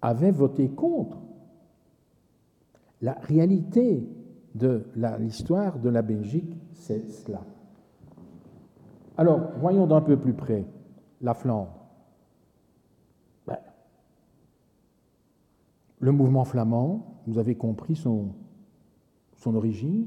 [0.00, 1.18] avaient voté contre.
[3.00, 4.08] La réalité
[4.54, 4.86] de
[5.18, 7.40] l'histoire de la Belgique, c'est cela.
[9.16, 10.64] Alors, voyons d'un peu plus près
[11.20, 11.74] la Flandre.
[13.46, 13.58] Ben,
[15.98, 18.28] le mouvement flamand, vous avez compris son,
[19.36, 20.06] son origine,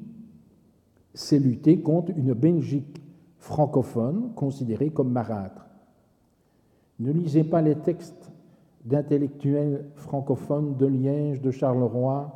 [1.13, 3.01] c'est lutter contre une Belgique
[3.37, 5.70] francophone considérée comme marâtre.
[6.99, 8.31] Ne lisez pas les textes
[8.85, 12.31] d'intellectuels francophones de Liège, de Charleroi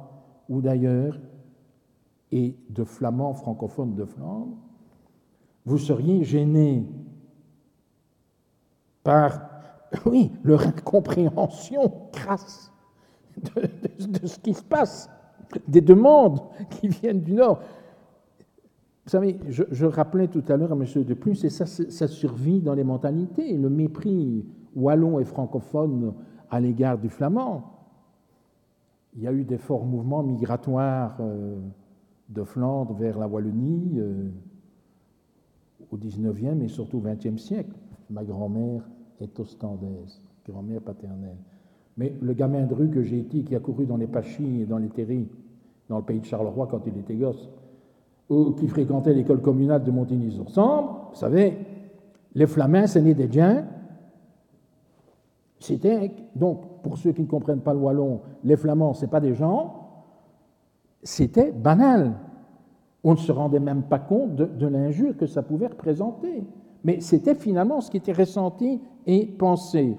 [0.50, 1.20] ou d'ailleurs,
[2.32, 4.58] et de flamands francophones de Flandre,
[5.66, 6.86] vous seriez gêné
[9.04, 9.42] par,
[10.06, 12.72] oui, leur incompréhension crasse
[13.38, 15.10] de, ce qui se passe,
[15.68, 17.62] des demandes qui viennent du Nord.
[19.06, 21.04] Vous savez, je, rappelais tout à l'heure à M.
[21.04, 24.44] Deplus, et ça, ça survit dans les mentalités, le mépris
[24.76, 26.14] wallon et francophone
[26.50, 27.72] à l'égard du flamand.
[29.16, 31.60] Il y a eu des forts mouvements migratoires euh,
[32.30, 34.30] de Flandre vers la Wallonie euh,
[35.92, 37.76] au XIXe et surtout au XXe siècle.
[38.10, 38.82] Ma grand-mère
[39.22, 41.38] est ostendaise, grand-mère paternelle.
[41.98, 44.66] Mais le gamin de rue que j'ai été, qui a couru dans les Pachis et
[44.66, 45.30] dans les Terris,
[45.88, 47.50] dans le pays de Charleroi quand il était gosse,
[48.28, 51.58] qui fréquentait l'école communale de Montigny-sur-Sambre, vous savez,
[52.34, 53.66] les Flamands, c'est né des Diens.
[55.60, 59.34] C'était, donc, pour ceux qui ne comprennent pas le wallon, les Flamands, ce pas des
[59.34, 59.86] gens,
[61.02, 62.14] c'était banal.
[63.04, 66.44] On ne se rendait même pas compte de, l'injure que ça pouvait représenter.
[66.84, 69.98] Mais c'était finalement ce qui était ressenti et pensé.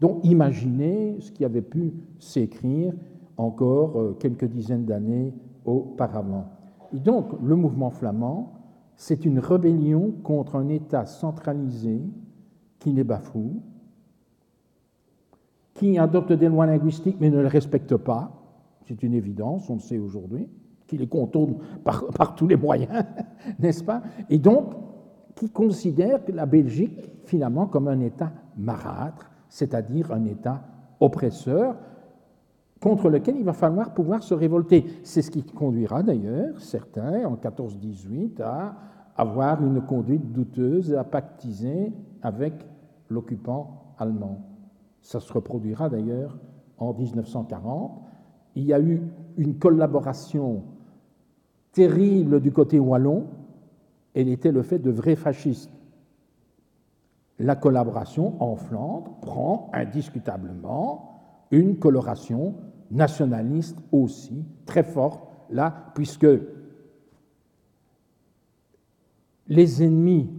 [0.00, 2.92] Donc imaginez ce qui avait pu s'écrire
[3.36, 5.34] encore euh, quelques dizaines d'années
[5.64, 6.46] auparavant.
[6.94, 8.52] Et donc le mouvement flamand,
[8.96, 12.00] c'est une rébellion contre un État centralisé
[12.78, 13.60] qui les bafoue,
[15.74, 18.30] qui adopte des lois linguistiques mais ne les respecte pas,
[18.86, 20.48] c'est une évidence, on le sait aujourd'hui,
[20.86, 23.04] qui les contourne par, par tous les moyens,
[23.58, 24.02] n'est-ce pas?
[24.30, 24.74] Et donc,
[25.34, 30.62] qui considère la Belgique finalement comme un État marâtre, c'est-à-dire un État
[31.00, 31.74] oppresseur
[32.84, 34.84] contre lequel il va falloir pouvoir se révolter.
[35.04, 38.76] C'est ce qui conduira d'ailleurs certains en 1418 à
[39.16, 42.52] avoir une conduite douteuse et à pactiser avec
[43.08, 44.42] l'occupant allemand.
[45.00, 46.36] Ça se reproduira d'ailleurs
[46.76, 48.02] en 1940.
[48.54, 49.00] Il y a eu
[49.38, 50.64] une collaboration
[51.72, 53.28] terrible du côté wallon,
[54.12, 55.72] elle était le fait de vrais fascistes.
[57.38, 61.14] La collaboration en Flandre prend indiscutablement
[61.50, 62.54] une coloration
[62.94, 66.26] nationaliste aussi très forte là, puisque
[69.46, 70.30] les ennemis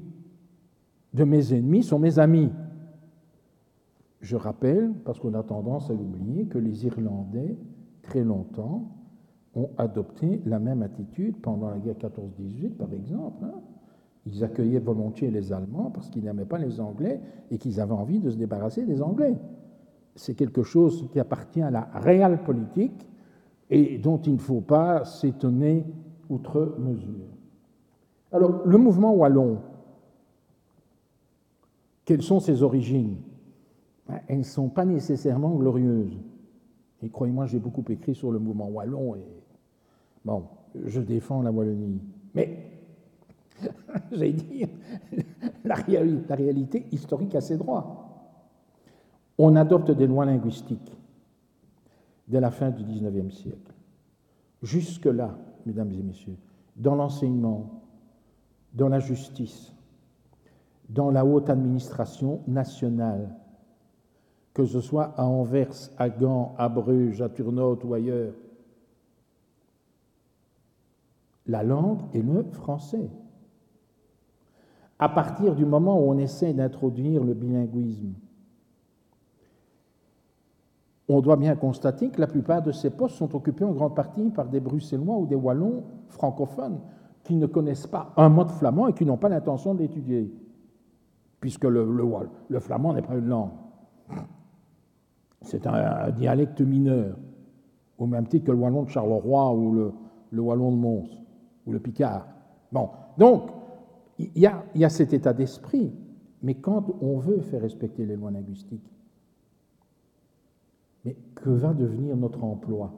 [1.13, 2.51] de mes ennemis sont mes amis.
[4.21, 7.55] Je rappelle, parce qu'on a tendance à l'oublier, que les Irlandais,
[8.01, 8.89] très longtemps,
[9.53, 13.45] ont adopté la même attitude pendant la guerre 14-18, par exemple.
[13.45, 13.61] Hein.
[14.25, 18.19] Ils accueillaient volontiers les Allemands parce qu'ils n'aimaient pas les Anglais et qu'ils avaient envie
[18.19, 19.35] de se débarrasser des Anglais.
[20.15, 23.07] C'est quelque chose qui appartient à la réelle politique
[23.69, 25.85] et dont il ne faut pas s'étonner
[26.29, 27.27] outre mesure.
[28.31, 29.59] Alors, le mouvement wallon,
[32.05, 33.17] quelles sont ses origines?
[34.07, 36.17] Ben, Elles ne sont pas nécessairement glorieuses.
[37.01, 39.25] Et croyez-moi, j'ai beaucoup écrit sur le mouvement wallon et
[40.23, 40.45] bon,
[40.85, 42.01] je défends la Wallonie.
[42.33, 42.71] Mais,
[44.11, 44.67] j'allais dire,
[45.63, 48.04] la réalité, la réalité historique a ses droits.
[49.37, 50.95] On adopte des lois linguistiques
[52.27, 53.73] dès la fin du XIXe siècle.
[54.61, 56.37] Jusque-là, mesdames et messieurs,
[56.75, 57.81] dans l'enseignement,
[58.73, 59.73] dans la justice,
[60.89, 63.35] dans la haute administration nationale,
[64.53, 68.33] que ce soit à Anvers, à Gand, à Bruges, à Turnhout ou ailleurs,
[71.47, 73.09] la langue est le français.
[74.97, 78.13] À partir du moment où on essaie d'introduire le bilinguisme,
[81.07, 84.29] on doit bien constater que la plupart de ces postes sont occupés en grande partie
[84.29, 86.79] par des Bruxellois ou des Wallons francophones
[87.23, 90.31] qui ne connaissent pas un mot de flamand et qui n'ont pas l'intention d'étudier,
[91.39, 91.85] puisque le,
[92.59, 93.51] flamand n'est pas une langue.
[95.41, 97.17] C'est un, dialecte mineur,
[97.97, 99.91] au même titre que le wallon de Charleroi ou
[100.31, 101.09] le, wallon de Mons
[101.65, 102.27] ou le picard.
[102.71, 103.49] Bon, donc,
[104.17, 104.45] il y
[104.85, 105.91] a, cet état d'esprit,
[106.41, 108.94] mais quand on veut faire respecter les lois linguistiques,
[111.05, 112.91] mais que va devenir notre emploi?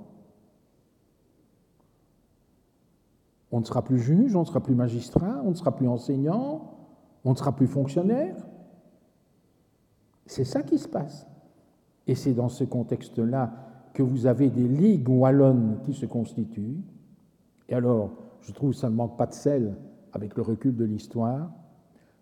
[3.52, 6.74] On ne sera plus juge, on ne sera plus magistrat, on ne sera plus enseignant,
[7.24, 8.36] on ne sera plus fonctionnaire.
[10.26, 11.28] C'est ça qui se passe.
[12.08, 13.54] Et c'est dans ce contexte-là
[13.94, 16.82] que vous avez des ligues wallonnes qui se constituent.
[17.70, 19.76] Et alors, je trouve que ça ne manque pas de sel
[20.14, 21.52] avec le recul de l'histoire.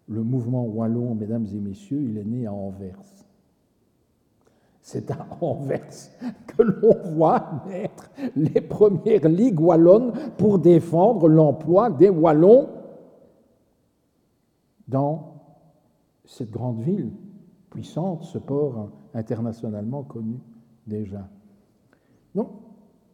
[0.07, 3.24] Le mouvement wallon, mesdames et messieurs, il est né à Anvers.
[4.85, 5.89] C'est à Anvers
[6.45, 12.69] que l'on voit naître les premières ligues wallonnes pour défendre l'emploi des Wallons
[14.87, 15.41] dans
[16.23, 17.11] cette grande ville
[17.71, 20.37] puissante, ce port internationalement connu
[20.85, 21.27] déjà.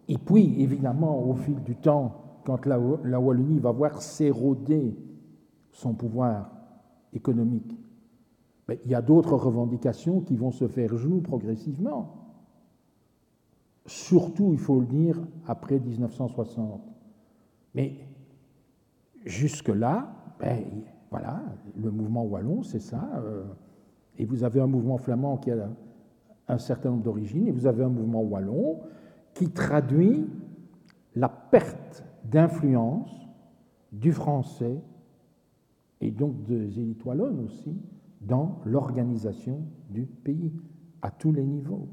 [0.09, 4.93] Et puis, évidemment, au fil du temps, quand la, Wallonie va voir s'éroder
[5.71, 6.51] son pouvoir
[7.13, 7.77] économique,
[8.83, 12.15] il y a d'autres revendications qui vont se faire jour progressivement.
[13.85, 16.81] Surtout, il faut le dire, après 1960.
[17.73, 17.95] Mais
[19.25, 20.63] jusque-là, ben,
[21.09, 21.41] voilà,
[21.75, 23.09] le mouvement wallon, c'est ça.
[23.23, 23.43] Euh,
[24.17, 25.69] et vous avez un mouvement flamand qui a
[26.47, 28.79] un certain nombre d'origines, et vous avez un mouvement wallon
[29.33, 30.27] qui traduit
[31.15, 33.11] la perte d'influence
[33.91, 34.81] du français
[35.99, 37.75] et donc des élites wallonnes aussi
[38.21, 40.53] dans l'organisation du pays
[41.01, 41.89] à tous les niveaux.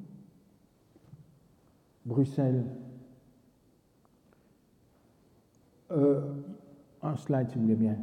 [2.04, 2.64] Bruxelles.
[5.90, 6.34] Euh,
[7.02, 7.96] un slide si vous voulez bien.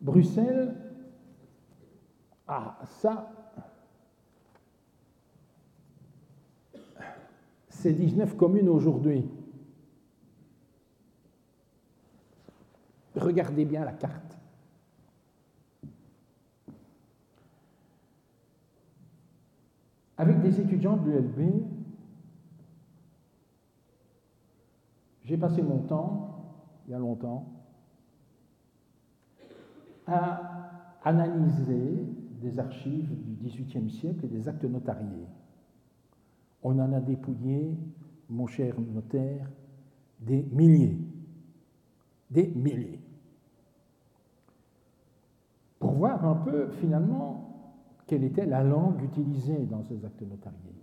[0.00, 0.76] Bruxelles,
[2.46, 3.30] ah ça,
[7.68, 9.28] c'est 19 communes aujourd'hui.
[13.16, 14.37] Regardez bien la carte.
[20.18, 21.62] Avec des étudiants de l'ULB,
[25.24, 26.44] j'ai passé mon temps,
[26.86, 27.46] il y a longtemps,
[30.06, 32.04] à analyser
[32.42, 35.26] des archives du XVIIIe siècle et des actes notariés.
[36.62, 37.78] On en a dépouillé,
[38.28, 39.48] mon cher notaire,
[40.20, 40.98] des milliers,
[42.30, 43.00] des milliers
[45.78, 47.47] pour voir un peu finalement
[48.08, 50.74] quelle était la langue utilisée dans ces actes notariés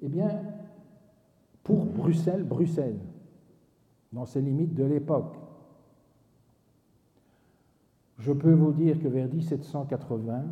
[0.00, 0.30] Eh bien,
[1.64, 3.00] pour Bruxelles, Bruxelles,
[4.12, 5.36] dans ses limites de l'époque,
[8.18, 10.44] je peux vous dire que vers 1780,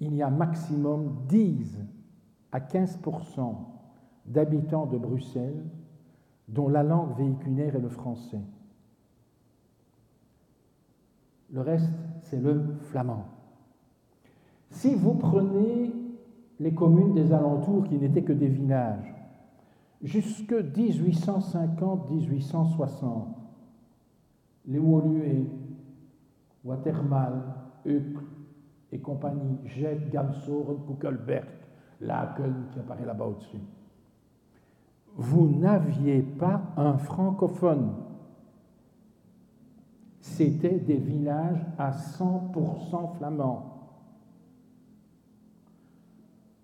[0.00, 1.78] il y a maximum 10
[2.52, 3.54] à 15%
[4.24, 5.62] d'habitants de Bruxelles
[6.48, 8.40] dont la langue véhiculaire est le français.
[11.52, 11.90] Le reste,
[12.22, 13.26] c'est le flamand.
[14.70, 15.92] Si vous prenez
[16.58, 19.14] les communes des alentours qui n'étaient que des villages,
[20.02, 23.26] jusque 1850-1860,
[24.66, 25.46] les Woluwe,
[26.64, 27.42] Watermal,
[27.84, 28.24] Uccle
[28.90, 31.46] et compagnie, Jette, Gamsoren, Kuckelberg,
[32.00, 33.60] Laken qui apparaît là-bas au-dessus.
[35.16, 37.92] Vous n'aviez pas un francophone.
[40.26, 43.76] C'était des villages à 100% flamands.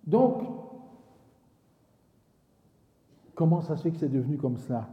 [0.05, 0.43] Donc,
[3.35, 4.91] comment ça se fait que c'est devenu comme ça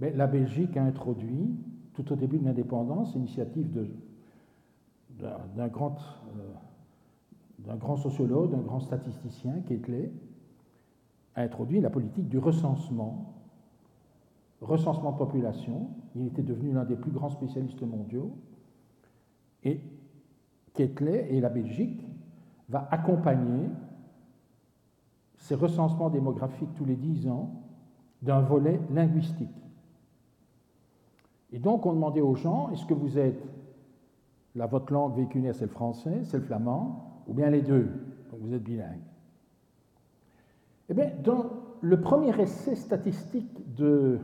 [0.00, 1.54] ben, La Belgique a introduit,
[1.94, 3.70] tout au début de l'indépendance, initiative
[5.10, 5.96] d'un grand,
[6.36, 10.12] euh, grand, sociologue, d'un grand statisticien, Ketley,
[11.36, 13.43] a introduit la politique du recensement,
[14.60, 15.88] recensement de population.
[16.14, 18.36] Il était devenu l'un des plus grands spécialistes mondiaux.
[19.62, 19.80] Et
[20.74, 22.06] Ketley et la Belgique
[22.68, 23.68] va accompagner
[25.36, 27.50] ces recensements démographiques tous les dix ans
[28.22, 29.62] d'un volet linguistique.
[31.52, 33.42] Et donc on demandait aux gens, est-ce que vous êtes,
[34.54, 37.88] la, votre langue véhiculaire c'est le français, c'est le flamand, ou bien les deux,
[38.30, 39.02] donc vous êtes bilingue
[40.88, 41.50] Eh bien, dans
[41.80, 44.18] le premier essai statistique de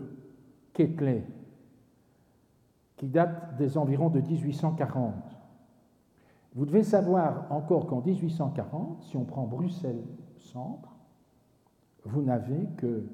[0.73, 1.25] Ketley,
[2.97, 5.15] qui date des environs de 1840,
[6.55, 10.03] vous devez savoir encore qu'en 1840, si on prend Bruxelles
[10.37, 10.97] centre,
[12.05, 13.07] vous n'avez que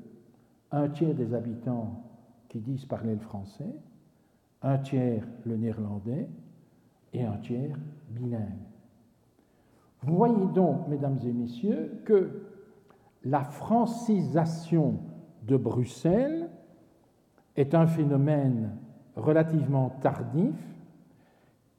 [0.72, 2.02] un tiers des habitants
[2.48, 3.74] qui disent parler le français,
[4.62, 6.28] un tiers le néerlandais
[7.12, 7.76] et un tiers
[8.10, 8.66] bilingue.
[10.02, 12.42] Vous voyez donc, mesdames et messieurs, que
[13.24, 14.98] la francisation
[15.42, 16.45] de Bruxelles
[17.56, 18.76] est un phénomène
[19.16, 20.54] relativement tardif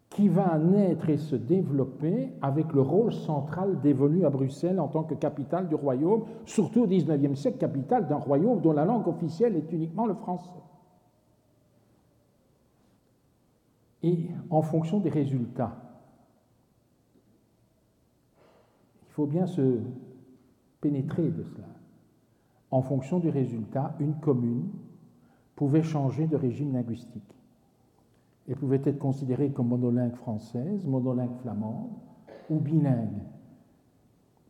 [0.10, 5.04] qui va naître et se développer avec le rôle central dévolu à Bruxelles en tant
[5.04, 9.56] que capitale du royaume, surtout au XIXe siècle, capitale d'un royaume dont la langue officielle
[9.56, 10.50] est uniquement le français.
[14.02, 15.76] Et en fonction des résultats,
[19.04, 19.80] il faut bien se
[20.82, 21.68] pénétrer de cela.
[22.72, 24.70] En fonction du résultat, une commune
[25.58, 27.36] pouvait changer de régime linguistique
[28.48, 31.90] et pouvait être considérée comme monolingue française, monolingue flamande
[32.48, 33.24] ou bilingue.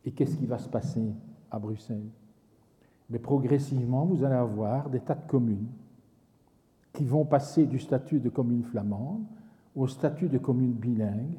[0.04, 1.14] Et qu'est-ce qui va se passer
[1.50, 2.10] à Bruxelles?
[3.08, 5.68] Mais progressivement, vous allez avoir des tas de communes
[6.92, 9.24] qui vont passer du statut de commune flamande
[9.74, 11.38] au statut de commune bilingue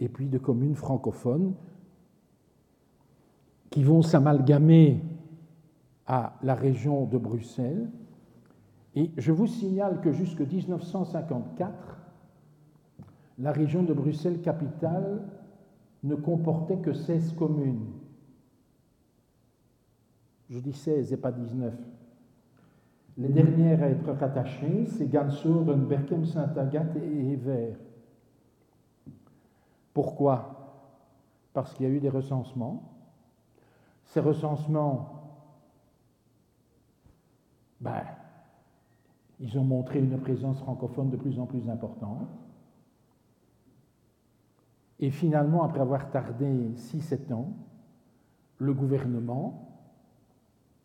[0.00, 1.54] et puis de commune francophone
[3.70, 5.00] qui vont s'amalgamer
[6.08, 7.88] à la région de Bruxelles
[8.96, 11.98] et je vous signale que jusque 1954,
[13.38, 15.22] la région de Bruxelles-Capitale
[16.02, 17.92] ne comportait que 16 communes.
[20.48, 21.74] Je dis 16 et pas 19.
[23.18, 27.76] Les dernières à être rattachées, c'est Gansour, Berkem, Saint-Agathe et Evert.
[29.92, 30.84] Pourquoi?
[31.52, 32.82] Parce qu'il y a eu des recensements.
[34.04, 35.40] Ces recensements,
[37.80, 38.04] ben,
[39.40, 42.28] ils ont montré une présence francophone de plus en plus importante.
[44.98, 47.52] Et finalement, après avoir tardé 6-7 ans,
[48.58, 49.66] le gouvernement,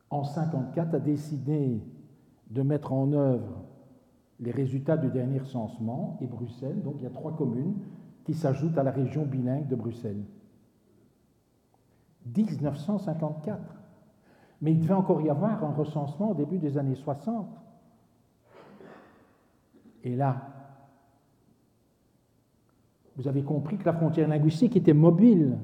[0.10, 1.82] en 1954, a décidé
[2.50, 3.64] de mettre en œuvre
[4.42, 6.82] les résultats du dernier recensement et Bruxelles.
[6.84, 7.76] Donc il y a trois communes
[8.26, 10.24] qui s'ajoutent à la région bilingue de Bruxelles.
[12.36, 13.58] 1954.
[14.62, 17.48] Mais il devait encore y avoir un recensement au début des années 60.
[20.04, 20.48] Et là,
[23.16, 25.58] vous avez compris que la frontière linguistique était mobile.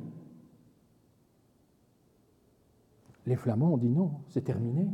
[3.25, 4.87] Les Flamands ont dit non, c'est terminé.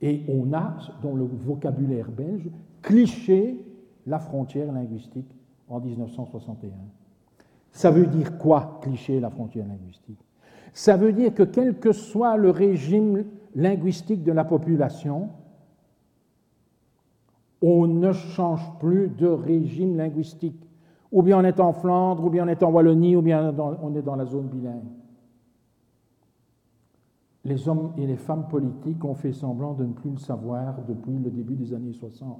[0.00, 2.50] Et on a, dans le vocabulaire belge,
[2.82, 3.64] cliché
[4.06, 5.30] la frontière linguistique
[5.68, 6.72] en 1961.
[7.70, 10.18] Ça veut dire quoi, cliché la frontière linguistique?
[10.72, 15.28] Ça veut dire que quel que soit le régime linguistique de la population,
[17.62, 20.68] On ne change plus de régime linguistique.
[21.12, 23.94] Ou bien on est en Flandre, ou bien on est en Wallonie, ou bien on
[23.94, 24.90] est dans la zone bilingue.
[27.44, 31.18] Les hommes et les femmes politiques ont fait semblant de ne plus le savoir depuis
[31.18, 32.38] le début des années 60.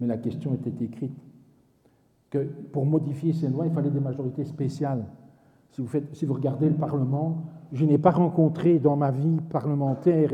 [0.00, 1.16] Mais la question était écrite.
[2.30, 2.38] Que
[2.72, 5.04] pour modifier ces lois, il fallait des majorités spéciales.
[5.70, 5.80] Si
[6.26, 10.30] vous, regardez le Parlement, je n'ai pas rencontré dans ma vie parlementaire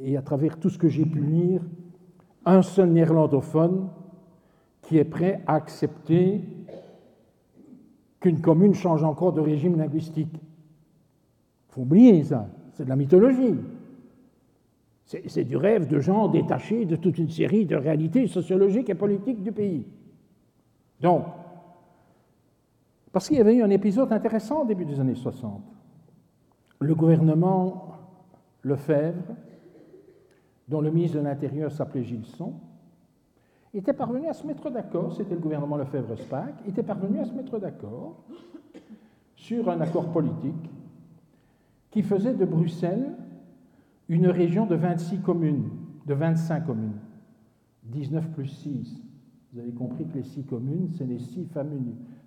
[0.00, 1.62] et à travers tout ce que j'ai pu lire
[2.50, 3.88] un seul néerlandophone
[4.82, 6.42] qui est prêt à accepter
[8.18, 10.34] qu'une commune change encore de régime linguistique.
[10.34, 13.56] Il faut oublier ça, c'est de la mythologie.
[15.04, 19.42] C'est du rêve de gens détachés de toute une série de réalités sociologiques et politiques
[19.42, 19.84] du pays.
[21.00, 21.24] Donc,
[23.10, 25.62] parce qu'il y avait eu un épisode intéressant au début des années 60.
[26.78, 27.94] Le gouvernement
[28.62, 29.34] Lefebvre,
[30.70, 32.54] dont le ministre de l'Intérieur s'appelait Gilson,
[33.74, 37.58] était parvenu à se mettre d'accord, c'était le gouvernement Lefebvre-Spaak, était parvenu à se mettre
[37.58, 38.24] d'accord
[39.34, 40.70] sur un accord politique
[41.90, 43.16] qui faisait de Bruxelles
[44.08, 45.70] une région de 26 communes,
[46.06, 46.98] de 25 communes,
[47.84, 49.02] 19 plus 6.
[49.52, 51.48] Vous avez compris que les six communes, c'est les six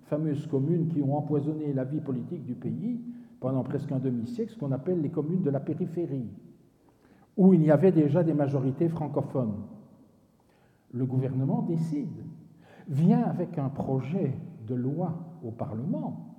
[0.04, 3.00] fameuses communes qui ont empoisonné la vie politique du pays
[3.40, 6.28] pendant presque un demi-siècle, ce qu'on appelle les communes de la périphérie,
[7.36, 9.56] où il y avait déjà des majorités francophones.
[10.92, 12.22] Le gouvernement décide,
[12.88, 14.34] vient avec un projet
[14.66, 16.34] de loi au Parlement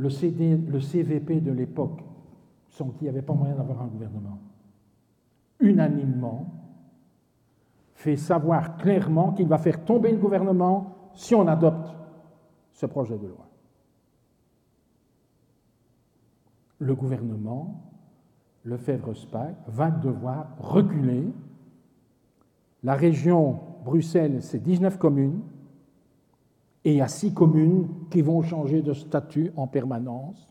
[0.00, 2.02] le, CVP de l'époque,
[2.68, 4.38] sans qu'il n'y avait pas moyen d'avoir un gouvernement,
[5.60, 6.54] unanimement
[7.94, 11.94] fait savoir clairement qu'il va faire tomber le gouvernement si on adopte
[12.72, 13.49] ce projet de loi.
[16.80, 17.80] Le gouvernement,
[18.64, 21.24] Lefebvre-Spaak, va devoir reculer.
[22.82, 25.40] La région Bruxelles, c'est 19 communes.
[26.84, 30.50] Et il y a six communes qui vont changer de statut en permanence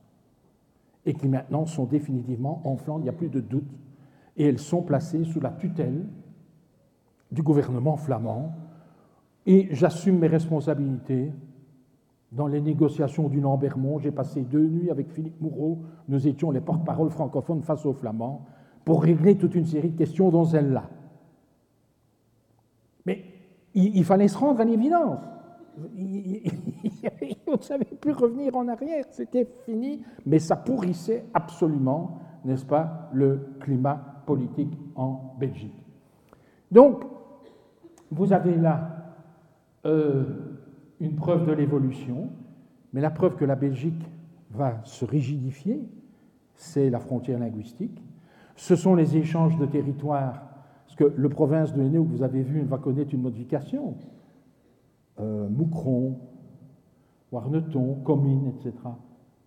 [1.06, 3.70] et qui maintenant sont définitivement en Flandre, il n'y a plus de doute.
[4.38, 6.06] Et elles sont placées sous la tutelle
[7.32, 8.54] du gouvernement flamand.
[9.46, 11.32] Et j'assume mes responsabilités.
[12.32, 15.80] Dans les négociations du Lambermont, j'ai passé deux nuits avec Philippe Moureau.
[16.08, 18.46] Nous étions les porte-parole francophones face aux Flamands
[18.86, 20.90] pour régler toute une série de questions, dont celle-là.
[23.06, 23.24] Mais
[23.74, 25.20] il, fallait se rendre à l'évidence
[27.48, 33.10] on ne savait plus revenir en arrière, c'était fini, mais ça pourrissait absolument, n'est-ce pas,
[33.14, 35.86] le climat politique en Belgique.
[36.72, 37.04] Donc,
[38.12, 39.14] vous avez là
[39.86, 40.49] euh,
[41.00, 42.30] une preuve de l'évolution,
[42.93, 44.04] mais la preuve que la Belgique
[44.52, 45.82] va se rigidifier,
[46.56, 48.04] c'est la frontière linguistique.
[48.56, 50.43] Ce sont les échanges de territoires,
[50.86, 53.95] parce que le province de Hainaut, que vous avez vu, va connaître une modification.
[55.20, 56.20] Euh, Moucron,
[57.32, 58.74] Warneton, Comines, etc.,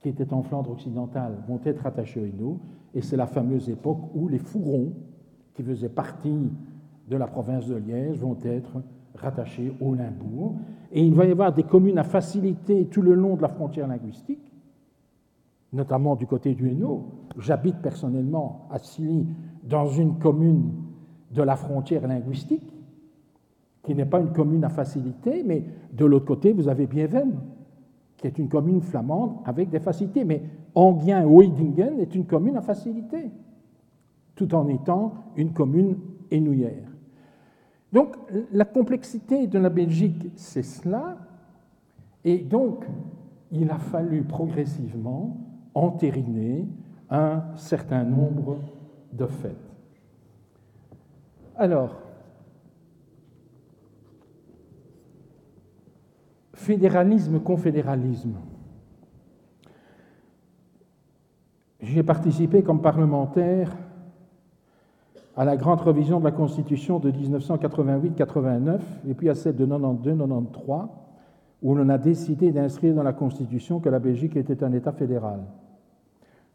[0.00, 2.60] qui étaient en Flandre occidentale, vont être attachés au Hainaut,
[2.94, 4.92] et c'est la fameuse époque où les Fourons,
[5.54, 6.50] qui faisaient partie
[7.08, 8.82] de la province de Liège, vont être
[9.14, 10.56] rattachés au Limbourg.
[10.90, 13.86] Et il va y avoir des communes à faciliter tout le long de la frontière
[13.86, 14.52] linguistique,
[15.72, 17.06] notamment du côté du Hainaut.
[17.38, 19.26] J'habite personnellement à Silly,
[19.64, 20.72] dans une commune
[21.30, 22.72] de la frontière linguistique,
[23.82, 27.32] qui n'est pas une commune à facilité, mais de l'autre côté, vous avez Bieven,
[28.16, 30.24] qui est une commune flamande avec des facilités.
[30.24, 30.42] Mais
[30.74, 33.30] Anguien Oedingen est une commune à facilité,
[34.36, 35.96] tout en étant une commune
[36.30, 36.91] énouillère.
[37.92, 38.16] Donc,
[38.52, 41.18] la complexité de la Belgique, c'est cela.
[42.24, 42.86] Et donc,
[43.50, 45.36] il a fallu progressivement
[45.74, 46.66] entériner
[47.10, 48.58] un certain nombre
[49.12, 49.56] de faits.
[51.54, 52.00] Alors,
[56.54, 58.36] fédéralisme, confédéralisme.
[61.80, 63.76] J'ai participé comme parlementaire
[65.36, 70.88] à la grande révision de la Constitution de 1988-89 et puis à celle de 92-93
[71.62, 75.40] où l'on a décidé d'inscrire dans la Constitution que la Belgique était un État fédéral.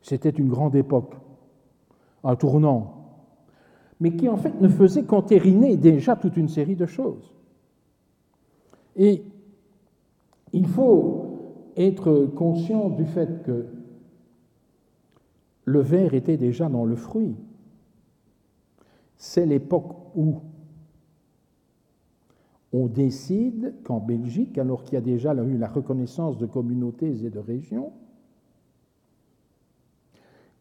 [0.01, 1.15] C'était une grande époque,
[2.23, 2.93] un tournant,
[3.99, 7.33] mais qui en fait ne faisait qu'entériner déjà toute une série de choses.
[8.95, 9.23] Et
[10.53, 13.67] il faut être conscient du fait que
[15.65, 17.35] le verre était déjà dans le fruit.
[19.17, 20.41] C'est l'époque où
[22.73, 27.29] on décide qu'en Belgique, alors qu'il y a déjà eu la reconnaissance de communautés et
[27.29, 27.91] de régions,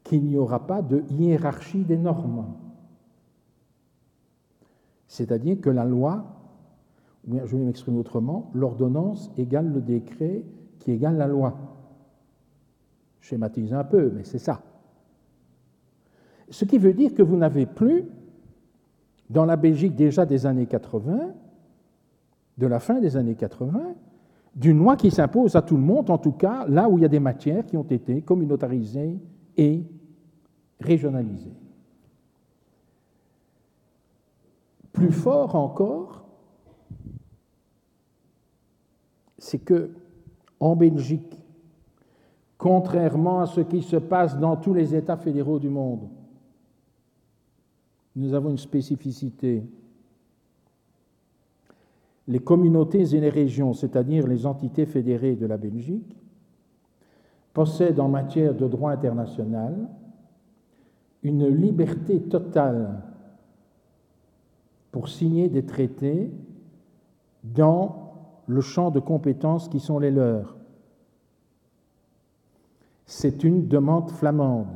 [0.05, 2.55] qu'il n'y aura pas de hiérarchie des normes.
[5.09, 6.25] C'est-à-dire que la loi,
[7.27, 10.45] ou bien je vais m'exprimer autrement, l'ordonnance égale le décret
[10.79, 11.57] qui égale la loi.
[13.21, 14.63] Schématise un peu, mais c'est ça.
[16.49, 18.05] Ce qui veut dire que vous n'avez plus,
[19.29, 21.35] dans la Belgique déjà des années 80,
[22.59, 23.95] de la fin des années 80,
[24.55, 27.05] d'une loi qui s'impose à tout le monde, en tout cas là où il y
[27.05, 29.19] a des matières qui ont été communautarisées
[29.57, 29.85] et
[30.81, 31.55] régionalisées.
[34.93, 36.27] Plus fort encore,
[39.37, 39.91] c'est que
[40.59, 41.39] en Belgique,
[42.57, 46.09] contrairement à ce qui se passe dans tous les États fédéraux du monde,
[48.17, 49.63] nous avons une spécificité.
[52.27, 56.17] Les communautés et les régions, c'est-à-dire les entités fédérées de la Belgique,
[57.53, 59.89] possèdent en matière de droit international
[61.23, 63.03] une liberté totale
[64.91, 66.31] pour signer des traités
[67.45, 68.15] dans
[68.47, 70.57] le champ de compétences qui sont les leurs.
[73.05, 74.67] C'est une demande flamande.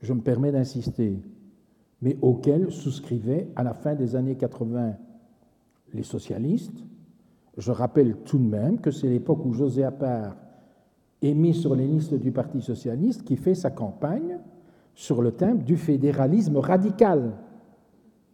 [0.00, 1.20] Je me permets d'insister,
[2.00, 4.94] mais auquel souscrivaient à la fin des années 80
[5.92, 6.84] les socialistes.
[7.56, 10.36] Je rappelle tout de même que c'est l'époque où José Appart
[11.20, 14.38] est mis sur les listes du Parti socialiste qui fait sa campagne
[14.94, 17.32] sur le thème du fédéralisme radical.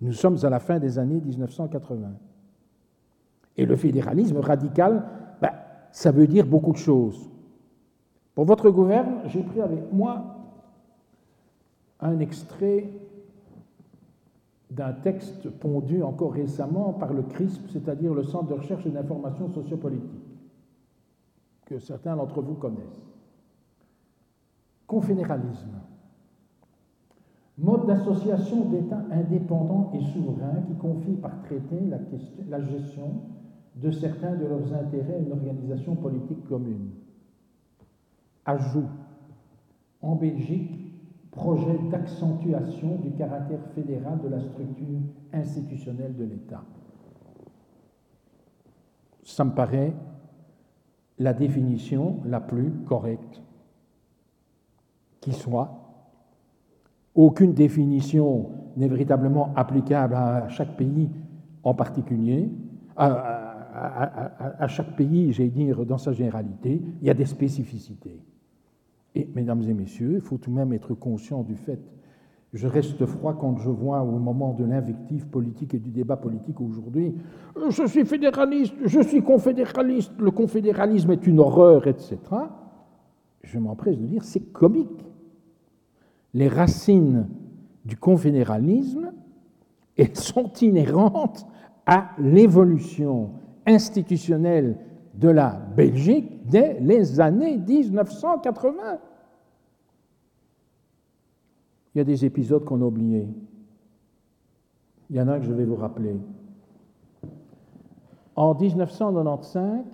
[0.01, 2.13] Nous sommes à la fin des années 1980.
[3.57, 5.05] Et le fédéralisme radical,
[5.41, 5.51] ben,
[5.91, 7.29] ça veut dire beaucoup de choses.
[8.35, 10.36] Pour votre gouverne, j'ai pris avec moi
[12.07, 12.89] un extrait
[14.71, 19.49] d'un texte pondu encore récemment par le CRISP, c'est-à-dire le Centre de recherche et d'information
[19.49, 20.41] sociopolitique,
[21.67, 23.03] que certains d'entre vous connaissent.
[24.87, 25.81] Confédéralisme.
[27.59, 31.99] Mode d'association d'États indépendants et souverains qui confie par traité la,
[32.49, 33.23] la gestion
[33.77, 36.91] de certains de leurs intérêts à une organisation politique commune.
[38.45, 38.89] Ajout.
[40.03, 40.86] En Belgique,
[41.37, 45.01] projet d'accentuation du caractère fédéral de la structure
[45.33, 46.65] institutionnelle de l'État.
[49.23, 49.95] Ça me paraît
[51.19, 53.43] la définition la plus correcte
[55.21, 55.71] qui soit.
[57.15, 61.11] Aucune définition n'est véritablement applicable à chaque pays
[61.63, 62.51] en particulier,
[62.97, 68.23] à, chaque pays, j'ai dire, dans sa généralité, il y a des spécificités.
[69.17, 71.81] Et, mesdames et messieurs, il faut tout de même être conscient du fait,
[72.53, 76.61] je reste froid quand je vois au moment de l'invective politique et du débat politique
[76.61, 77.15] aujourd'hui,
[77.71, 82.19] je suis fédéraliste, je suis confédéraliste, le confédéralisme est une horreur, etc.
[83.43, 85.05] Je m'empresse de dire, c'est comique.
[86.35, 87.27] Les racines
[87.87, 89.13] du confédéralisme,
[89.97, 91.47] elles sont inhérentes
[91.87, 93.31] à l'évolution
[93.65, 94.77] institutionnelle
[95.17, 98.99] de la Belgique dès les années 1980.
[101.95, 103.29] Il y a des épisodes qu'on a oubliés.
[105.09, 106.17] Il y en a que je vais vous rappeler.
[108.35, 109.85] En 1995,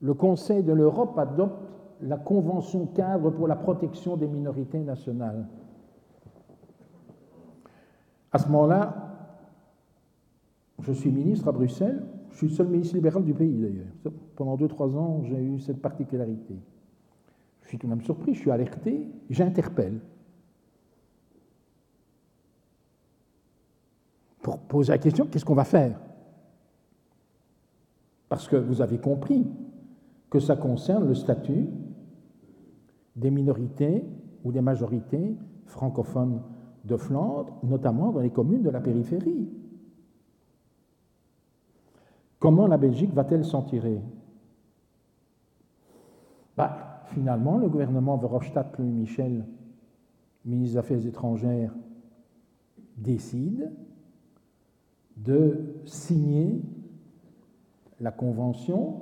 [0.00, 1.68] le Conseil de l'Europe adopte
[2.00, 5.46] la Convention cadre pour la protection des minorités nationales.
[8.32, 8.94] À ce moment-là,
[10.80, 12.02] je suis ministre à Bruxelles
[12.38, 14.14] je suis le seul ministre libéral du pays d'ailleurs.
[14.36, 16.54] Pendant deux, trois ans, j'ai eu cette particularité.
[17.62, 19.98] Je suis tout de même surpris, je suis alerté, j'interpelle.
[24.40, 25.98] Pour poser la question, qu'est-ce qu'on va faire?
[28.28, 29.44] Parce que vous avez compris
[30.30, 31.66] que ça concerne le statut
[33.16, 34.04] des minorités
[34.44, 35.34] ou des majorités
[35.66, 36.40] francophones
[36.84, 39.48] de Flandre, notamment dans les communes de la périphérie.
[42.38, 44.00] Comment la Belgique va-t-elle s'en tirer?
[46.56, 49.46] Bah, Finalement, le gouvernement Verhofstadt-Louis Michel,
[50.44, 51.74] ministre des Affaires étrangères,
[52.98, 53.72] décide
[55.16, 56.60] de signer
[58.00, 59.00] la convention,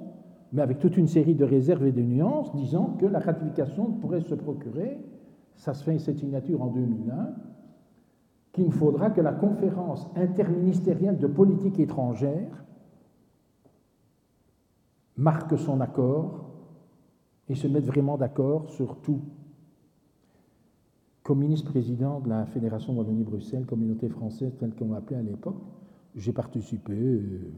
[0.52, 4.20] mais avec toute une série de réserves et de nuances, disant que la ratification pourrait
[4.20, 4.98] se procurer,
[5.56, 7.34] ça se fait cette signature en 2001,
[8.52, 12.64] qu'il faudra que la conférence interministérielle de politique étrangère
[15.16, 16.46] marque son accord
[17.48, 19.20] et se mettent vraiment d'accord sur tout.
[21.22, 25.60] Comme ministre-président de la Fédération Wallonie-Bruxelles, communauté française telle qu'on l'appelait à l'époque,
[26.14, 27.52] j'ai participé euh,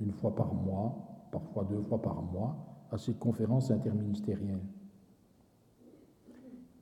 [0.00, 0.96] une fois par mois,
[1.30, 2.56] parfois deux fois par mois,
[2.90, 4.60] à ces conférences interministérielles.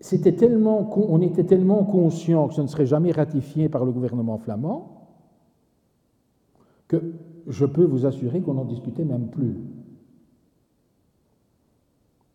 [0.00, 4.38] c'était tellement, on était tellement conscient que ce ne serait jamais ratifié par le gouvernement
[4.38, 5.02] flamand
[6.88, 7.14] que
[7.46, 9.56] je peux vous assurer qu'on n'en discutait même plus.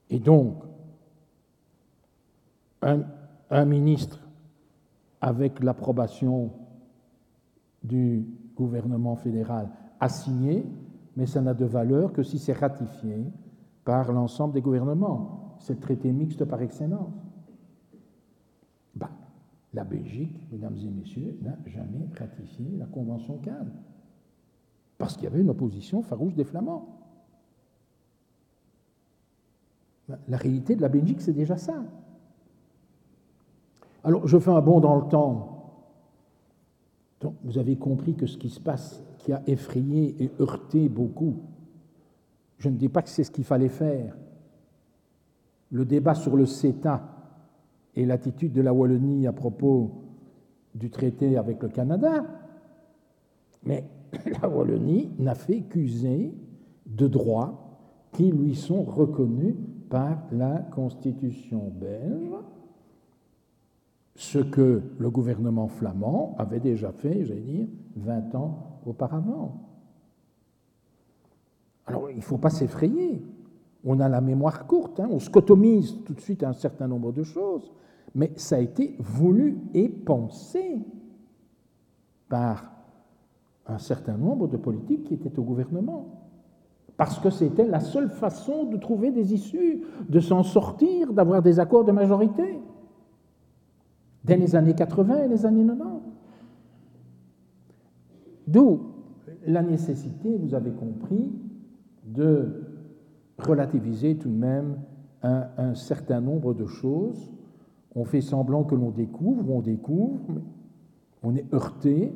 [0.10, 0.64] Et donc,
[2.82, 4.20] un, ministre
[5.20, 6.52] avec l'approbation
[7.84, 10.66] du gouvernement fédéral a signé,
[11.16, 13.26] mais ça n'a de valeur que si c'est ratifié
[13.84, 15.56] par l'ensemble des gouvernements.
[15.60, 17.14] C'est le traité mixte par excellence.
[18.96, 19.10] Ben,
[19.74, 23.72] la Belgique, mesdames et messieurs, n'a jamais ratifié la Convention Cannes,
[24.98, 26.88] parce qu'il y avait une opposition farouche des Flamands.
[30.28, 31.84] La réalité de la Belgique, c'est déjà ça.
[34.04, 35.54] Alors, je fais un bond dans le temps.
[37.44, 41.36] Vous avez compris que ce qui se passe, qui a effrayé et heurté beaucoup,
[42.58, 44.16] je ne dis pas que c'est ce qu'il fallait faire.
[45.72, 47.04] Le débat sur le CETA
[47.96, 49.92] et l'attitude de la Wallonie à propos
[50.74, 52.24] du traité avec le Canada,
[53.64, 53.84] mais
[54.42, 56.34] la Wallonie n'a fait qu'user
[56.86, 57.68] de droits
[58.14, 59.56] qui lui sont reconnus
[59.90, 62.34] par la Constitution belge
[64.16, 69.62] ce que le gouvernement flamand avait déjà fait, j'allais dire, 20 ans auparavant.
[71.86, 73.24] Alors, il ne faut pas s'effrayer.
[73.84, 75.08] On a la mémoire courte, hein.
[75.12, 77.72] on scotomise tout de suite un certain nombre de choses,
[78.16, 80.80] mais ça a été voulu et pensé
[82.28, 82.77] par
[83.68, 86.24] un certain nombre de politiques qui étaient au gouvernement.
[86.96, 91.60] Parce que c'était la seule façon de trouver des issues, de s'en sortir, d'avoir des
[91.60, 92.60] accords de majorité
[94.24, 96.02] dès les années 80 et les années 90.
[98.48, 98.80] D'où
[99.46, 101.32] la nécessité, vous avez compris,
[102.06, 102.64] de
[103.38, 104.78] relativiser tout de même
[105.24, 107.32] un, certain nombre de choses.
[107.96, 110.42] On fait semblant que l'on découvre, on découvre, mais
[111.24, 112.14] on est heurté,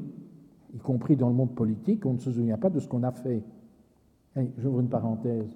[0.74, 3.11] y compris dans le monde politique, on ne se souvient pas de ce qu'on a
[3.11, 3.43] fait.
[4.57, 5.49] J'ouvre une parenthèse.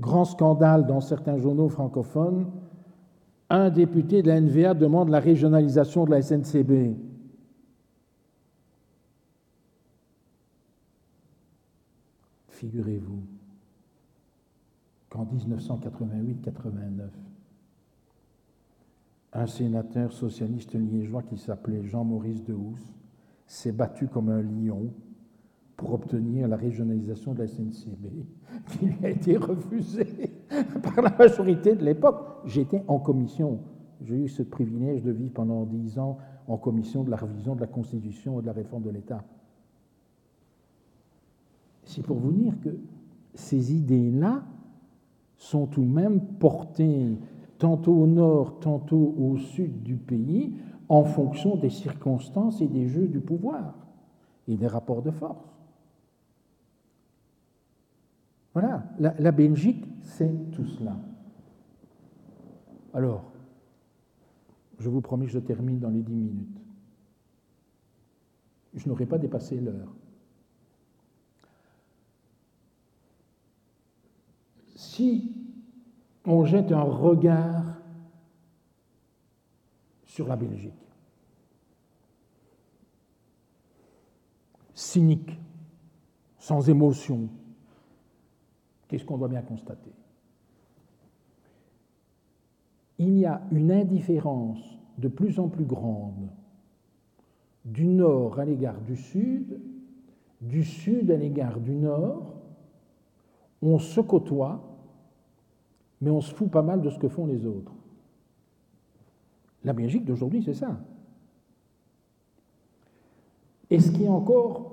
[0.00, 2.46] Grand scandale dans certains journaux francophones
[3.50, 6.96] un député de la NVA demande la régionalisation de la SNCB.
[12.48, 13.22] Figurez-vous
[15.10, 17.10] qu'en 1988-89,
[19.34, 22.94] un sénateur socialiste liégeois qui s'appelait Jean-Maurice Dehousse
[23.46, 24.92] s'est battu comme un lion
[25.76, 28.06] pour obtenir la régionalisation de la SNCB,
[28.70, 30.30] qui lui a été refusée
[30.82, 32.24] par la majorité de l'époque.
[32.44, 33.58] J'étais en commission.
[34.02, 37.60] J'ai eu ce privilège de vivre pendant dix ans en commission de la révision de
[37.60, 39.24] la Constitution et de la réforme de l'État.
[41.84, 42.76] C'est pour vous dire que
[43.34, 44.44] ces idées-là
[45.36, 47.18] sont tout de même portées
[47.58, 50.54] tantôt au nord, tantôt au sud du pays,
[50.88, 53.74] en fonction des circonstances et des jeux du pouvoir
[54.48, 55.54] et des rapports de force.
[58.52, 60.96] Voilà, la, Belgique, c'est tout cela.
[62.92, 63.32] Alors,
[64.78, 66.60] je vous promets, je termine dans les dix minutes.
[68.74, 69.92] Je n'aurai pas dépassé l'heure.
[74.76, 75.34] Si
[76.24, 77.64] on jette un regard
[80.04, 80.72] sur la Belgique,
[84.74, 85.38] cynique,
[86.38, 87.28] sans émotion,
[88.88, 89.90] Qu'est-ce qu'on doit bien constater?
[92.98, 96.30] Il y a une indifférence de plus en plus grande
[97.64, 99.60] du nord à l'égard du sud,
[100.40, 102.34] du sud à l'égard du nord.
[103.62, 104.73] On se côtoie,
[106.00, 107.72] mais on se fout pas mal de ce que font les autres.
[109.64, 110.76] La Belgique d'aujourd'hui, c'est ça.
[113.70, 114.72] Est-ce qu'il y a encore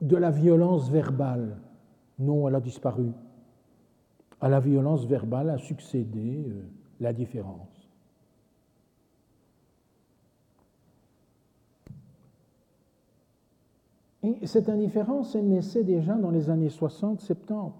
[0.00, 1.58] de la violence verbale
[2.20, 3.12] non, elle a disparu.
[4.40, 6.62] À la violence verbale a succédé euh,
[7.00, 7.66] la différence.
[14.22, 17.72] Et cette indifférence, elle naissait déjà dans les années 60-70.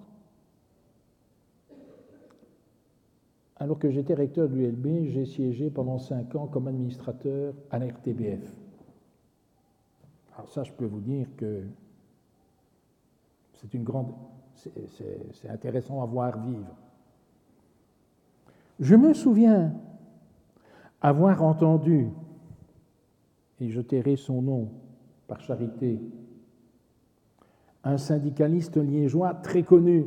[3.61, 7.89] Alors que j'étais recteur de l'ULB, j'ai siégé pendant cinq ans comme administrateur à la
[7.89, 8.41] RTBF.
[10.35, 11.65] Alors ça, je peux vous dire que
[13.53, 14.15] c'est une grande,
[14.55, 16.75] c'est intéressant à voir vivre.
[18.81, 19.75] Je me souviens
[21.03, 22.09] avoir entendu,
[23.61, 24.71] et je tairai son nom
[25.29, 26.01] par charité,
[27.85, 30.07] un syndicaliste liégeois très connu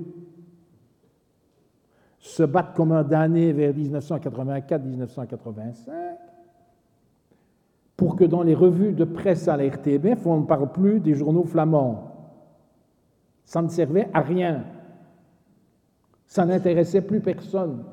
[2.24, 5.92] se battent comme un damné vers 1984-1985
[7.98, 11.16] pour que dans les revues de presse à la RTBF, on ne parle plus des
[11.16, 12.32] journaux flamands.
[13.44, 14.64] Ça ne servait à rien.
[16.26, 17.84] Ça n'intéressait plus personne.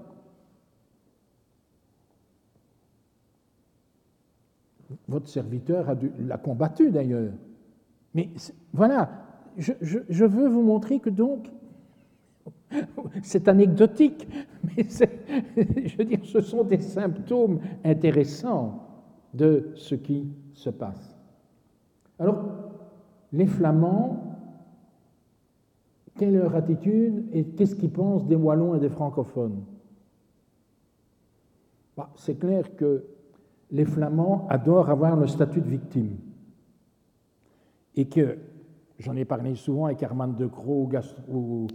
[5.08, 7.32] Votre serviteur l'a combattu d'ailleurs.
[8.14, 8.28] Mais
[8.72, 9.10] voilà,
[9.58, 11.50] je, je, veux vous montrer que donc,
[13.22, 14.26] c'est anecdotique,
[14.64, 14.84] mais
[15.86, 18.86] je veux dire, ce sont des symptômes intéressants
[19.34, 21.16] de ce qui se passe.
[22.18, 22.44] Alors,
[23.32, 24.38] les Flamands,
[26.16, 29.64] quelle est leur attitude et qu'est-ce qu'ils pensent des Wallons et des francophones?
[31.96, 33.04] Bah, C'est clair que
[33.70, 36.16] les Flamands adorent avoir le statut de victime
[37.94, 38.38] et que,
[38.98, 40.88] j'en ai parlé souvent avec Herman de Croo
[41.28, 41.66] ou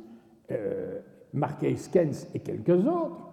[0.51, 0.99] euh,
[1.33, 1.75] Marquez
[2.33, 3.29] et quelques autres,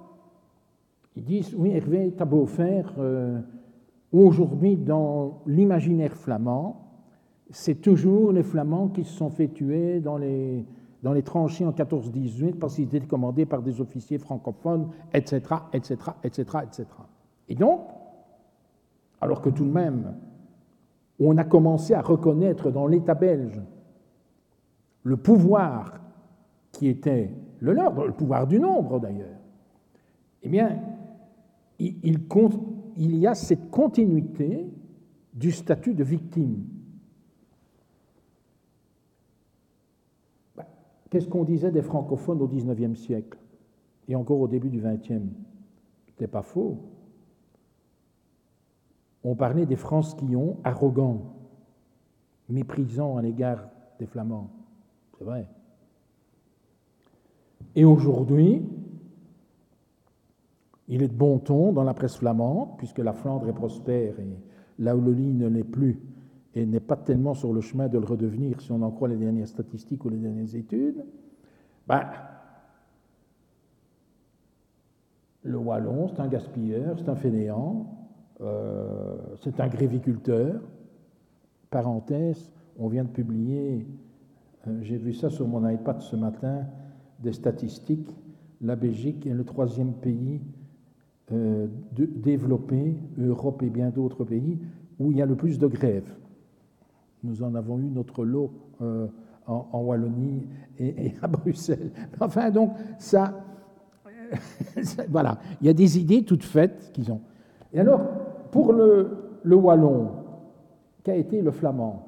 [1.16, 2.92] ils disent Oui, Hervé, t'as beau faire.
[2.98, 3.40] Euh,
[4.12, 6.82] Aujourd'hui, dans l'imaginaire flamand,
[7.48, 10.66] c'est toujours les Flamands qui se sont fait tuer dans les,
[11.02, 15.40] dans les tranchées en 14-18 parce qu'ils étaient commandés par des officiers francophones, etc.,
[15.72, 16.86] etc., etc., etc.
[17.48, 17.80] Et donc,
[19.22, 20.14] alors que tout de même,
[21.18, 23.62] on a commencé à reconnaître dans l'État belge
[25.04, 26.01] le pouvoir
[26.72, 29.38] qui était le leur, le pouvoir du nombre d'ailleurs,
[30.42, 30.80] eh bien,
[31.78, 34.66] il, y a cette continuité
[35.32, 36.64] du statut de victime.
[40.56, 40.64] Ben,
[41.10, 43.38] qu'est-ce qu'on disait des francophones au XIXe siècle?
[44.08, 45.22] Et encore au début du XXe
[46.06, 46.78] C'était pas faux.
[49.24, 51.36] On parlait des Fransquillons arrogants,
[52.48, 53.68] méprisants à l'égard
[54.00, 54.50] des Flamands.
[55.16, 55.46] C'est vrai.
[57.74, 58.62] Et aujourd'hui,
[60.88, 64.38] il est de bon ton dans la presse flamande, puisque la Flandre est prospère et
[64.78, 66.00] la Wallonie ne l'est plus
[66.54, 69.16] et n'est pas tellement sur le chemin de le redevenir si on en croit les
[69.16, 71.02] dernières statistiques ou les dernières études.
[71.86, 72.04] Ben,
[75.44, 77.86] le Wallon, c'est un gaspilleur, c'est un fainéant,
[78.40, 80.60] euh, c'est un gréviculteur.
[81.70, 83.86] Parenthèse, on vient de publier,
[84.66, 86.66] euh, j'ai vu ça sur mon iPad ce matin,
[87.22, 88.08] des statistiques.
[88.60, 90.40] La Belgique est le troisième pays
[91.32, 91.66] euh,
[91.96, 94.58] développés, Europe et bien d'autres pays,
[94.98, 96.12] où il y a le plus de grèves.
[97.24, 99.06] Nous en avons eu notre lot euh,
[99.46, 100.46] en, Wallonie
[100.78, 101.90] et, à Bruxelles.
[102.20, 103.44] Enfin, donc, ça,
[105.08, 107.20] voilà, il y a des idées toutes faites qu'ils ont.
[107.72, 108.00] Et alors,
[108.50, 110.10] pour le, le wallon,
[111.02, 112.06] qu'a été le flamand?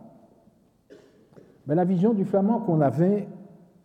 [1.66, 3.28] Ben, La vision du flamand qu'on avait,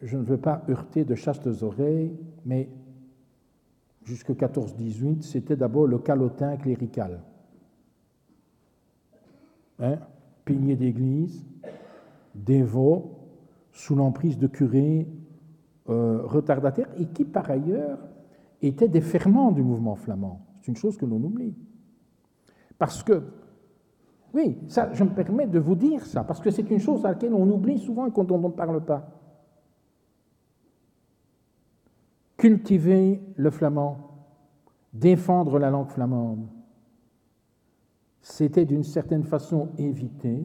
[0.02, 2.70] je ne veux pas heurter de chastes oreilles, mais
[4.04, 7.22] jusqu'au 14-18, c'était d'abord le calotin clérical.
[9.80, 9.98] Hein?
[10.46, 11.46] Pilier d'église,
[12.34, 13.16] dévot,
[13.72, 15.08] sous l'emprise de curés
[15.90, 18.00] euh, retardataires, et qui par ailleurs
[18.62, 20.42] étaient des ferments du mouvement flamand.
[20.62, 21.56] C'est une chose que l'on oublie.
[22.78, 23.24] Parce que,
[24.34, 27.10] oui, ça, je me permets de vous dire ça, parce que c'est une chose à
[27.10, 29.19] laquelle on oublie souvent quand on ne parle pas.
[32.40, 33.98] Cultiver le flamand,
[34.94, 36.48] défendre la langue flamande,
[38.22, 40.42] c'était d'une certaine façon éviter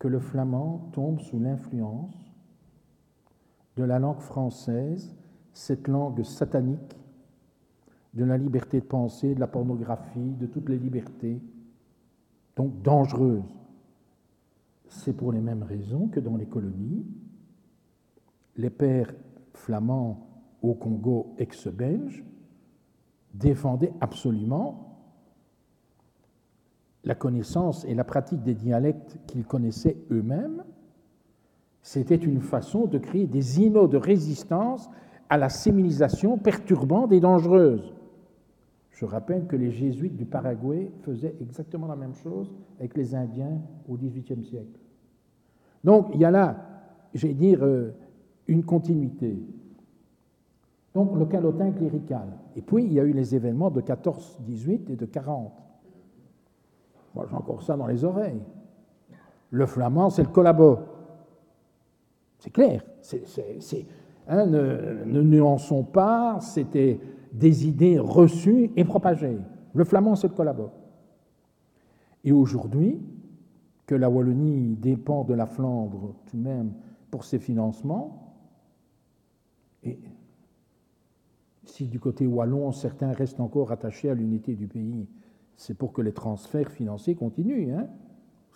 [0.00, 2.34] que le flamand tombe sous l'influence
[3.76, 5.14] de la langue française,
[5.52, 6.96] cette langue satanique
[8.12, 11.40] de la liberté de penser, de la pornographie, de toutes les libertés,
[12.56, 13.56] donc dangereuse.
[14.88, 17.06] C'est pour les mêmes raisons que dans les colonies,
[18.56, 19.14] les pères
[19.54, 20.31] flamands
[20.62, 22.24] au Congo ex-belge
[23.34, 24.92] défendaient absolument
[27.04, 30.64] la connaissance et la pratique des dialectes qu'ils connaissaient eux-mêmes.
[31.82, 34.88] C'était une façon de créer des îlots de résistance
[35.28, 37.92] à la civilisation perturbante et dangereuse.
[38.90, 43.60] Je rappelle que les jésuites du Paraguay faisaient exactement la même chose avec les Indiens
[43.88, 44.78] au XVIIIe siècle.
[45.82, 46.56] Donc il y a là,
[47.14, 47.94] je vais dire, euh,
[48.46, 49.36] une continuité.
[50.94, 52.28] Donc le calotin clérical.
[52.56, 55.52] Et puis il y a eu les événements de 14, 18 et de 40.
[57.14, 58.42] Moi j'ai encore ça dans les oreilles.
[59.50, 60.78] Le flamand, c'est le collabo.
[62.38, 62.82] C'est clair.
[64.28, 66.98] Hein, ne, ne nuançons pas, c'était
[67.32, 69.38] des idées reçues et propagées.
[69.74, 70.70] Le flamand, c'est le collabo.
[72.24, 73.00] Et aujourd'hui,
[73.86, 76.72] que la Wallonie dépend de la Flandre tout de même
[77.10, 78.36] pour ses financements,
[79.82, 79.98] et
[81.72, 85.08] si du côté wallon, certains restent encore attachés à l'unité du pays,
[85.56, 87.72] c'est pour que les transferts financiers continuent.
[87.74, 87.86] Hein.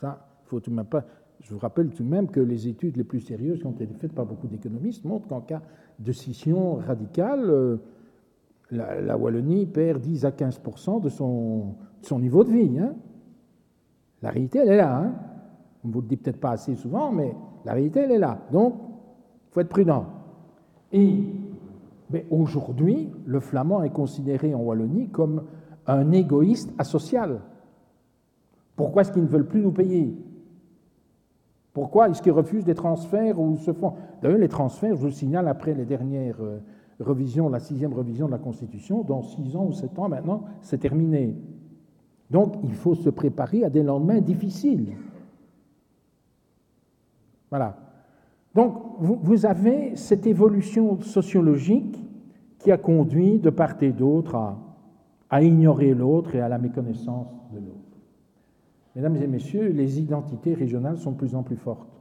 [0.02, 1.04] Ça, faut tout même pas.
[1.40, 3.86] Je vous rappelle tout de même que les études les plus sérieuses qui ont été
[3.86, 5.62] faites par beaucoup d'économistes montrent qu'en cas
[5.98, 7.76] de scission radicale, euh,
[8.70, 12.78] la, Wallonie perd 10 à 15% de son, son, niveau de vie.
[12.78, 12.96] Hein.
[14.20, 14.94] La réalité, elle est là.
[14.94, 15.14] Hein.
[15.84, 18.42] On ne vous le dit peut-être pas assez souvent, mais la réalité, elle est là.
[18.52, 18.74] Donc,
[19.48, 20.04] il faut être prudent.
[20.92, 21.45] Et
[22.30, 25.44] aujourd'hui, le flamand est considéré en Wallonie comme
[25.86, 27.40] un égoïste asocial.
[28.76, 30.14] Pourquoi est-ce qu'ils ne veulent plus nous payer?
[31.72, 35.12] Pourquoi est-ce qu'ils refusent des transferts ou se font D'ailleurs, les transferts, je vous le
[35.12, 36.58] signale, après les dernières euh,
[37.00, 40.78] revisions, la sixième revision de la Constitution, dans six ans ou sept ans maintenant, c'est
[40.78, 41.36] terminé.
[42.30, 44.96] Donc, il faut se préparer à des lendemains difficiles.
[47.50, 47.76] Voilà.
[48.56, 52.02] Donc, vous, avez cette évolution sociologique
[52.58, 54.56] qui a conduit de part et d'autre
[55.28, 57.98] à, ignorer l'autre et à la méconnaissance de l'autre.
[58.94, 62.00] Mesdames et messieurs, les identités régionales sont de plus en plus fortes.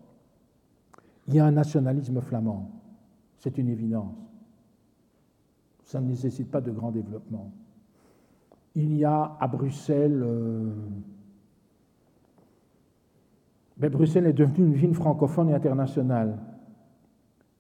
[1.27, 2.71] Il y a un nationalisme flamand,
[3.37, 4.15] c'est une évidence.
[5.83, 7.51] Ça ne nécessite pas de grand développement.
[8.75, 10.73] Il y a à Bruxelles euh,
[13.78, 16.38] Bruxelles est devenue une ville francophone et internationale.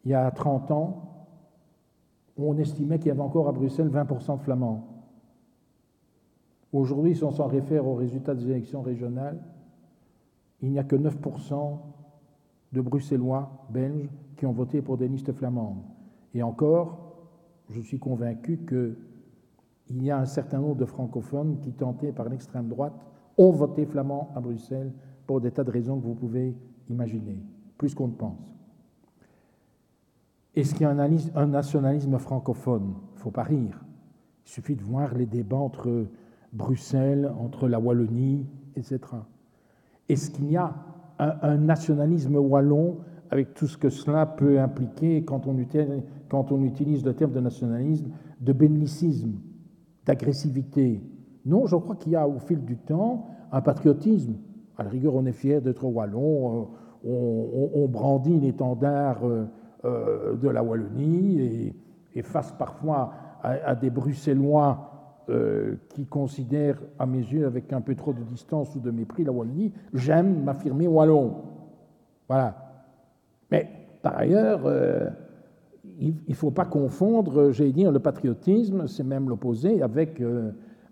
[0.03, 1.27] Il y a 30 ans,
[2.37, 4.87] on estimait qu'il y avait encore à Bruxelles 20% de flamands.
[6.71, 9.39] Aujourd'hui, si on s'en réfère aux résultats des élections régionales,
[10.61, 11.77] il n'y a que 9%
[12.73, 15.81] de Bruxellois belges qui ont voté pour des listes flamandes.
[16.33, 17.15] Et encore,
[17.69, 22.67] je suis convaincu qu'il y a un certain nombre de francophones qui, tentés par l'extrême
[22.67, 22.93] droite,
[23.37, 24.91] ont voté flamand à Bruxelles
[25.25, 26.55] pour des tas de raisons que vous pouvez
[26.89, 27.37] imaginer,
[27.77, 28.55] plus qu'on ne pense.
[30.55, 30.91] Est-ce qu'il y a
[31.35, 33.83] un, nationalisme francophone Il ne faut pas rire.
[34.45, 36.07] Il suffit de voir les débats entre
[36.53, 38.45] Bruxelles, entre la Wallonie,
[38.75, 38.99] etc.
[40.07, 40.73] Est-ce qu'il y a
[41.19, 42.97] un, nationalisme wallon
[43.31, 48.53] avec tout ce que cela peut impliquer quand on, utilise, le terme de nationalisme, de
[48.53, 49.33] bellicisme,
[50.05, 51.01] d'agressivité
[51.45, 54.35] Non, je crois qu'il y a au fil du temps un patriotisme
[54.77, 56.67] à la rigueur, on est fier d'être wallon,
[57.05, 59.45] euh, on, brandit l'étendard euh,
[59.85, 61.73] euh, de la Wallonie
[62.13, 63.13] et, face parfois
[63.43, 64.91] à, des Bruxellois
[65.89, 69.33] qui considèrent à mes yeux avec un peu trop de distance ou de mépris la
[69.33, 71.35] Wallonie, j'aime m'affirmer wallon.
[72.29, 72.55] Voilà.
[73.51, 73.69] Mais
[74.01, 74.61] par ailleurs,
[75.99, 80.23] il ne faut pas confondre, j'allais dire, le patriotisme, c'est même l'opposé, avec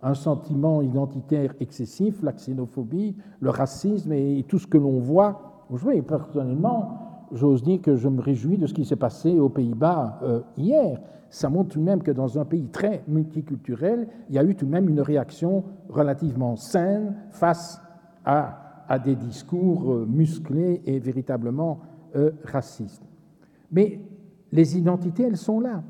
[0.03, 6.01] un sentiment identitaire excessif, la xénophobie, le racisme et tout ce que l'on voit aujourd'hui.
[6.01, 10.41] Personnellement, j'ose dire que je me réjouis de ce qui s'est passé aux Pays-Bas euh,
[10.57, 10.99] hier.
[11.29, 14.55] Ça montre tout de même que dans un pays très multiculturel, il y a eu
[14.55, 17.81] tout de même une réaction relativement saine face
[18.25, 18.59] à,
[19.03, 21.79] des discours euh, musclés et véritablement
[22.15, 23.01] euh, racistes.
[23.71, 23.99] Mais
[24.51, 25.81] les identités, elles sont là.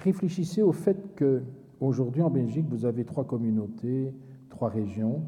[0.00, 1.42] Réfléchissez au fait que
[1.80, 4.14] aujourd'hui en Belgique, vous avez trois communautés,
[4.48, 5.22] trois régions.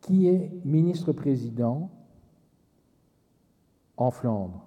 [0.00, 1.90] Qui est ministre-président
[3.96, 4.64] en Flandre?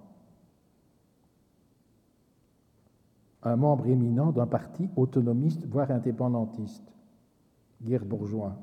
[3.42, 6.92] Un membre éminent d'un parti autonomiste, voire indépendantiste,
[7.84, 8.56] Gerd Bourgeois.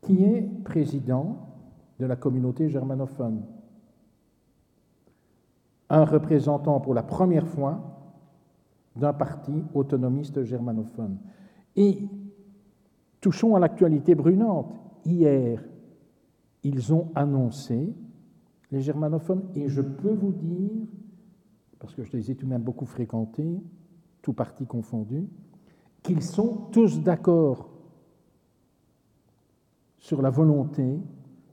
[0.00, 1.36] Qui est président
[1.98, 3.42] de la communauté germanophone?
[5.88, 7.96] Un représentant pour la première fois
[8.96, 11.18] d'un parti autonomiste germanophone.
[11.76, 12.08] Et
[13.20, 14.74] touchons à l'actualité brûlante.
[15.04, 15.62] Hier,
[16.62, 17.94] ils ont annoncé,
[18.72, 20.70] les germanophones, et je peux vous dire,
[21.78, 23.62] parce que je les ai tout de même beaucoup fréquentés,
[24.22, 25.28] tout parti confondu,
[26.02, 27.70] qu'ils sont tous d'accord
[29.98, 31.00] sur la volonté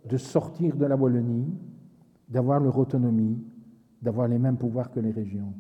[0.10, 1.54] de sortir de la Wallonie,
[2.30, 3.38] d'avoir leur autonomie,
[4.04, 5.54] d'avoir les mêmes pouvoirs que les régions.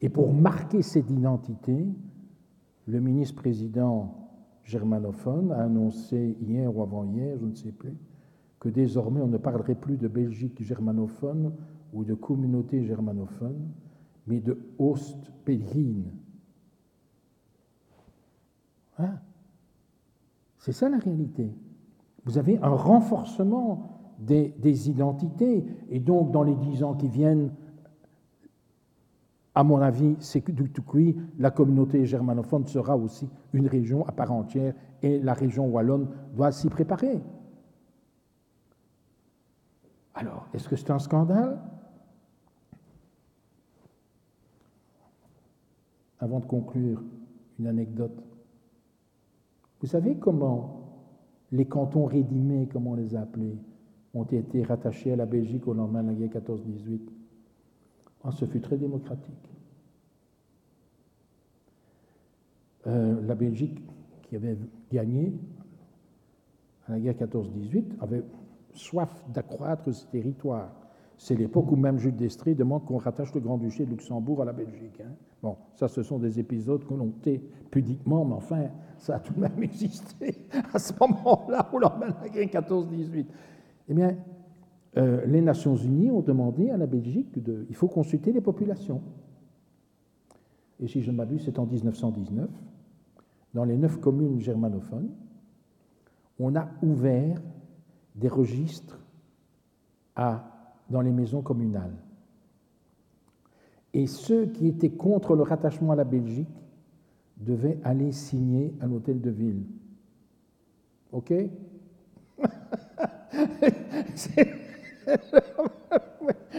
[0.00, 1.86] Et pour marquer cette identité,
[2.86, 4.14] le ministre-président
[4.64, 7.96] germanophone a annoncé hier ou avant-hier, je ne sais plus,
[8.60, 11.52] que désormais on ne parlerait plus de Belgique germanophone
[11.92, 13.68] ou de communauté germanophone,
[14.26, 16.04] mais de Ost-Belgien.
[18.98, 19.14] Hein?
[20.58, 21.50] C'est ça la réalité.
[22.24, 23.91] Vous avez un renforcement
[24.22, 25.64] des, identités.
[25.90, 27.52] Et donc, dans les dix ans qui viennent,
[29.54, 30.82] à mon avis, c'est que du tout
[31.38, 36.52] la communauté germanophone sera aussi une région à part entière et la région wallonne doit
[36.52, 37.20] s'y préparer.
[40.14, 41.60] Alors, est-ce que c'est un scandale?
[46.18, 47.02] Avant de conclure,
[47.58, 48.22] une anecdote.
[49.80, 50.82] Vous savez comment
[51.50, 53.26] les cantons rédimés, comme on les a
[54.14, 57.00] ont été rattachés à la Belgique au lendemain de la guerre 14-18
[58.24, 59.52] ah, Ce fut très démocratique.
[62.86, 63.78] Euh, la Belgique,
[64.22, 64.56] qui avait
[64.90, 65.32] gagné
[66.86, 68.24] à la guerre 14-18, avait
[68.74, 70.70] soif d'accroître ce territoire.
[71.16, 74.52] C'est l'époque où même Jules d'Estrée demande qu'on rattache le Grand-Duché de Luxembourg à la
[74.52, 75.00] Belgique.
[75.00, 75.12] Hein.
[75.42, 77.40] Bon, ça, ce sont des épisodes que l'on tait
[77.70, 78.64] pudiquement, mais enfin,
[78.98, 80.34] ça a tout de même existé
[80.72, 83.26] à ce moment-là, au lendemain de la guerre 14-18.
[83.88, 84.16] Eh bien,
[84.96, 89.02] euh, les Nations Unies ont demandé à la Belgique de, il faut consulter les populations.
[90.80, 92.48] Et si je ne m'abuse, c'est en 1919,
[93.54, 95.10] dans les neuf communes germanophones,
[96.38, 97.40] on a ouvert
[98.14, 98.98] des registres
[100.16, 101.96] dans les maisons communales.
[103.94, 106.48] Et ceux qui étaient contre le rattachement à la Belgique
[107.36, 109.64] devaient aller signer à l'hôtel de ville.
[111.12, 111.32] OK?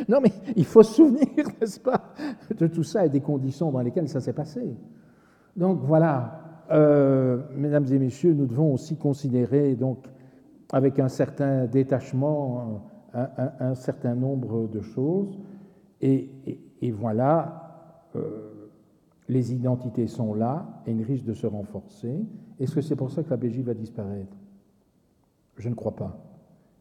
[0.10, 1.28] Non, mais il faut se souvenir,
[1.62, 2.14] n'est-ce pas,
[2.58, 4.62] de tout ça et des conditions dans lesquelles ça s'est passé.
[5.56, 10.08] Donc voilà, euh, mesdames et messieurs, nous devons aussi considérer, donc,
[10.72, 15.38] avec un certain détachement, un, certain nombre de choses.
[16.02, 16.30] Et,
[16.92, 18.72] voilà, euh,
[19.30, 22.26] les identités sont là et ils risquent de se renforcer.
[22.60, 24.36] Est-ce que c'est pour ça que la Belgique va disparaître?
[25.58, 26.33] Je ne crois pas.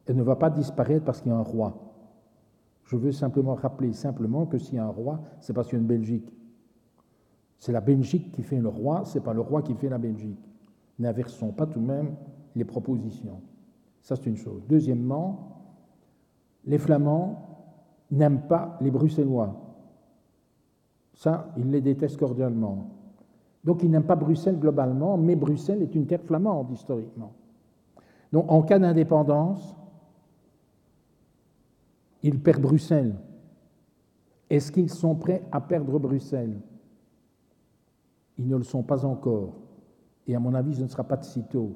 [0.07, 1.75] Elle ne va pas disparaître parce qu'il y a un roi.
[2.85, 5.81] Je veux simplement rappeler simplement que s'il y a un roi, c'est parce qu'il y
[5.81, 6.33] a une Belgique.
[7.59, 10.51] C'est la Belgique qui fait le roi, c'est pas le roi qui fait la Belgique.
[10.99, 12.17] N'inversons pas tout de même
[12.57, 13.41] les propositions.
[14.01, 14.63] Ça, c'est une chose.
[14.69, 15.63] Deuxièmement,
[16.65, 17.53] les Flamands
[18.11, 19.55] n'aiment pas les Bruxellois.
[21.15, 22.89] Ça, ils les détestent cordialement.
[23.65, 27.33] Donc, ils n'aiment pas Bruxelles globalement, mais Bruxelles est une terre flamande historiquement.
[28.33, 29.77] Donc, en cas d'indépendance,
[32.23, 33.15] ils perdent Bruxelles.
[34.51, 36.59] Est-ce qu'ils sont prêts à perdre Bruxelles?
[38.39, 39.55] Ils ne le sont pas encore.
[40.27, 41.73] Et à mon avis, ce ne sera pas de sitôt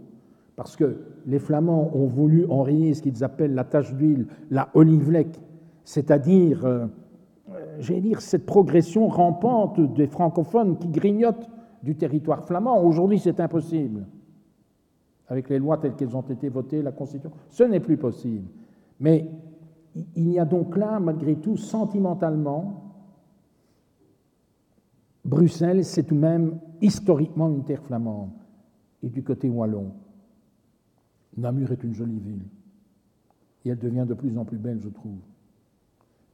[0.56, 5.38] parce que les Flamands ont voulu enrayer ce qu'ils appellent la tache d'huile, la olivlek,
[5.84, 6.86] c'est-à-dire, euh,
[7.78, 11.48] j'allais dire, cette progression rampante des francophones qui grignotent
[11.82, 12.82] du territoire flamand.
[12.82, 14.06] Aujourd'hui, c'est impossible.
[15.28, 18.48] Avec les lois telles qu'elles ont été votées, la Constitution, ce n'est plus possible.
[18.98, 19.28] Mais
[20.14, 22.86] il y a donc là, malgré tout, sentimentalement,
[25.24, 28.30] Bruxelles, c'est tout de même historiquement une terre flamande,
[29.02, 29.92] et du côté wallon.
[31.36, 32.44] Namur est une jolie ville.
[33.64, 35.18] Et elle devient de plus en plus belle, je trouve.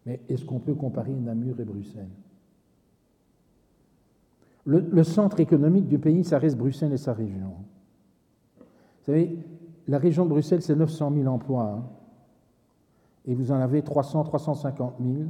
[0.04, 2.10] Mais est-ce qu'on peut comparer Namur et Bruxelles?
[4.64, 7.54] Le, centre économique du pays, ça reste Bruxelles et sa région.
[8.58, 9.36] Vous savez,
[9.88, 11.78] la région de Bruxelles, c'est 900 000 emplois.
[11.78, 11.84] Hein.
[13.24, 15.28] Et vous en avez 300, 350 000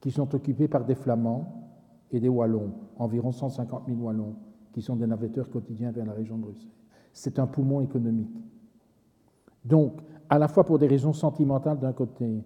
[0.00, 1.70] qui sont occupés par des Flamands
[2.10, 4.34] et des Wallons, environ 150 000 Wallons,
[4.72, 6.70] qui sont des navetteurs quotidiens vers la région de Bruxelles
[7.14, 8.36] c'est un poumon économique.
[9.64, 12.44] Donc, à la fois pour des raisons sentimentales d'un côté,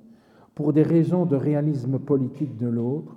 [0.55, 3.17] pour des raisons de réalisme politique de l'autre,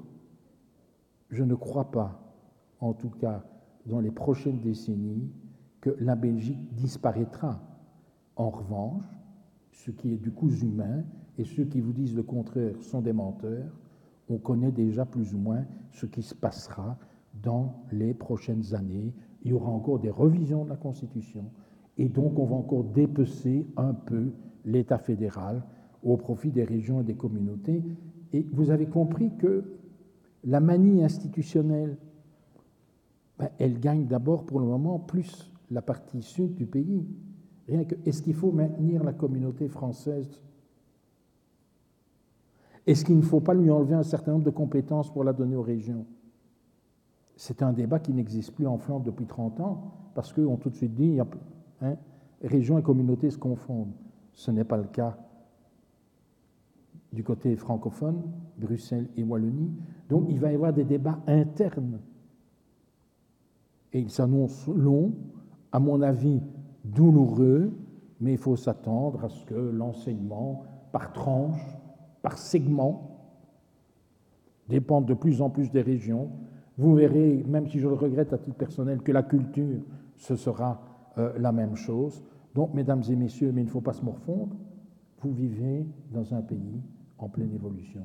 [1.30, 2.20] je ne crois pas,
[2.80, 3.44] en tout cas
[3.86, 5.30] dans les prochaines décennies,
[5.82, 7.60] que la Belgique disparaîtra.
[8.36, 9.03] En revanche,
[9.72, 11.03] ce qui est du coup humain,
[11.38, 13.72] et ceux qui vous disent le contraire sont des menteurs,
[14.30, 16.98] on connaît déjà plus ou moins ce qui se passera
[17.41, 21.45] dans les prochaines années il y aura encore des revisions de la Constitution,
[21.98, 24.31] et donc on va encore dépecer un peu
[24.65, 25.64] l'État fédéral
[26.03, 27.84] au profit des régions et des communautés.
[28.34, 29.64] Et vous avez compris que
[30.43, 31.98] la manie institutionnelle,
[33.38, 37.06] ben, elle gagne d'abord pour le moment plus la partie sud du pays.
[37.68, 40.42] Rien que, est-ce qu'il faut maintenir la communauté française?
[42.88, 45.56] Est-ce qu'il ne faut pas lui enlever un certain nombre de compétences pour la donner
[45.56, 46.06] aux régions?
[47.36, 50.76] C'est un débat qui n'existe plus en Flandre depuis 30 ans, parce qu'on tout de
[50.76, 51.20] suite dit,
[51.82, 51.96] hein,
[52.44, 53.94] régions et communautés se confondent.
[54.34, 55.18] Ce n'est pas le cas
[57.12, 58.22] du côté francophone,
[58.58, 59.72] Bruxelles et Wallonie.
[60.10, 62.00] Donc il va y avoir des débats internes.
[63.94, 65.14] Et ils s'annoncent longs,
[65.72, 66.42] à mon avis
[66.84, 67.72] douloureux,
[68.20, 71.62] mais il faut s'attendre à ce que l'enseignement, par tranche,
[72.22, 73.12] par segment,
[74.70, 76.30] dépende de plus en plus des régions,
[76.78, 79.82] vous verrez, même si je le regrette à titre personnel, que la culture,
[80.16, 80.82] ce sera
[81.18, 82.24] euh, la même chose.
[82.56, 84.56] Donc, mesdames et messieurs, mais il ne faut pas se morfondre,
[85.22, 86.82] Vous vivez dans un pays
[87.20, 88.02] en pleine évolution.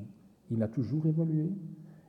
[0.50, 1.50] Il a toujours évolué.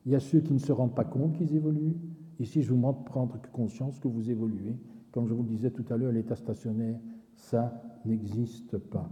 [0.06, 1.95] Il y a ceux qui ne se rendent pas compte qu'ils évoluent.
[2.39, 4.76] Ici, je vous demande de prendre conscience que vous évoluez.
[5.11, 6.99] Comme je vous le disais tout à l'heure, l'état stationnaire,
[7.35, 9.09] ça n'existe pas.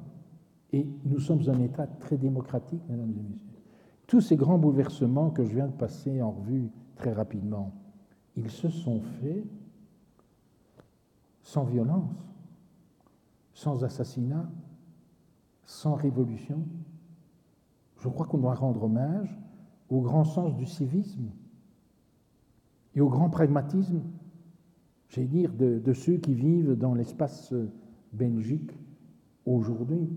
[0.71, 3.61] Et nous sommes un État très démocratique, mesdames et messieurs.
[4.07, 7.73] Tous ces grands bouleversements que je viens de passer en revue très rapidement,
[8.35, 9.45] ils se sont faits
[11.41, 12.11] sans violence,
[13.53, 14.49] sans assassinat,
[15.65, 16.65] sans révolution.
[17.97, 19.39] Je crois qu'on doit rendre hommage
[19.89, 21.29] au grand sens du civisme
[22.95, 24.01] et au grand pragmatisme,
[25.09, 27.53] j'allais dire, de, ceux qui vivent dans l'espace
[28.13, 28.71] belgique
[29.45, 30.09] aujourd'hui.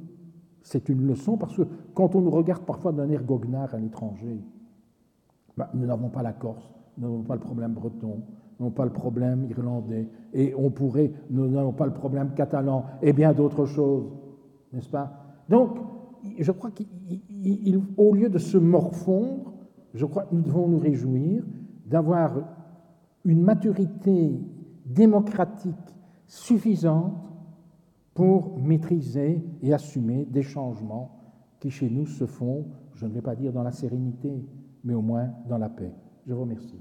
[0.63, 1.63] C'est une leçon parce que
[1.95, 4.41] quand on nous regarde parfois d'un air goguenard à l'étranger,
[5.57, 8.23] ben, nous n'avons pas la Corse, nous n'avons pas le problème breton,
[8.59, 12.85] nous n'avons pas le problème irlandais, et on pourrait, nous n'avons pas le problème catalan,
[13.03, 14.13] et bien d'autres choses,
[14.73, 15.13] n'est-ce pas?
[15.49, 15.79] Donc,
[16.39, 19.55] je crois qu'au lieu de se morfondre,
[19.95, 21.45] je crois que nous devons nous réjouir
[21.87, 22.35] d'avoir
[23.25, 24.39] une maturité
[24.89, 25.75] démocratique
[26.27, 27.15] suffisante
[28.15, 31.19] pour maîtriser et assumer des changements
[31.61, 34.45] qui chez nous se font, je ne vais pas dire dans la sérénité,
[34.85, 35.93] mais au moins dans la paix.
[36.27, 36.81] Je vous remercie.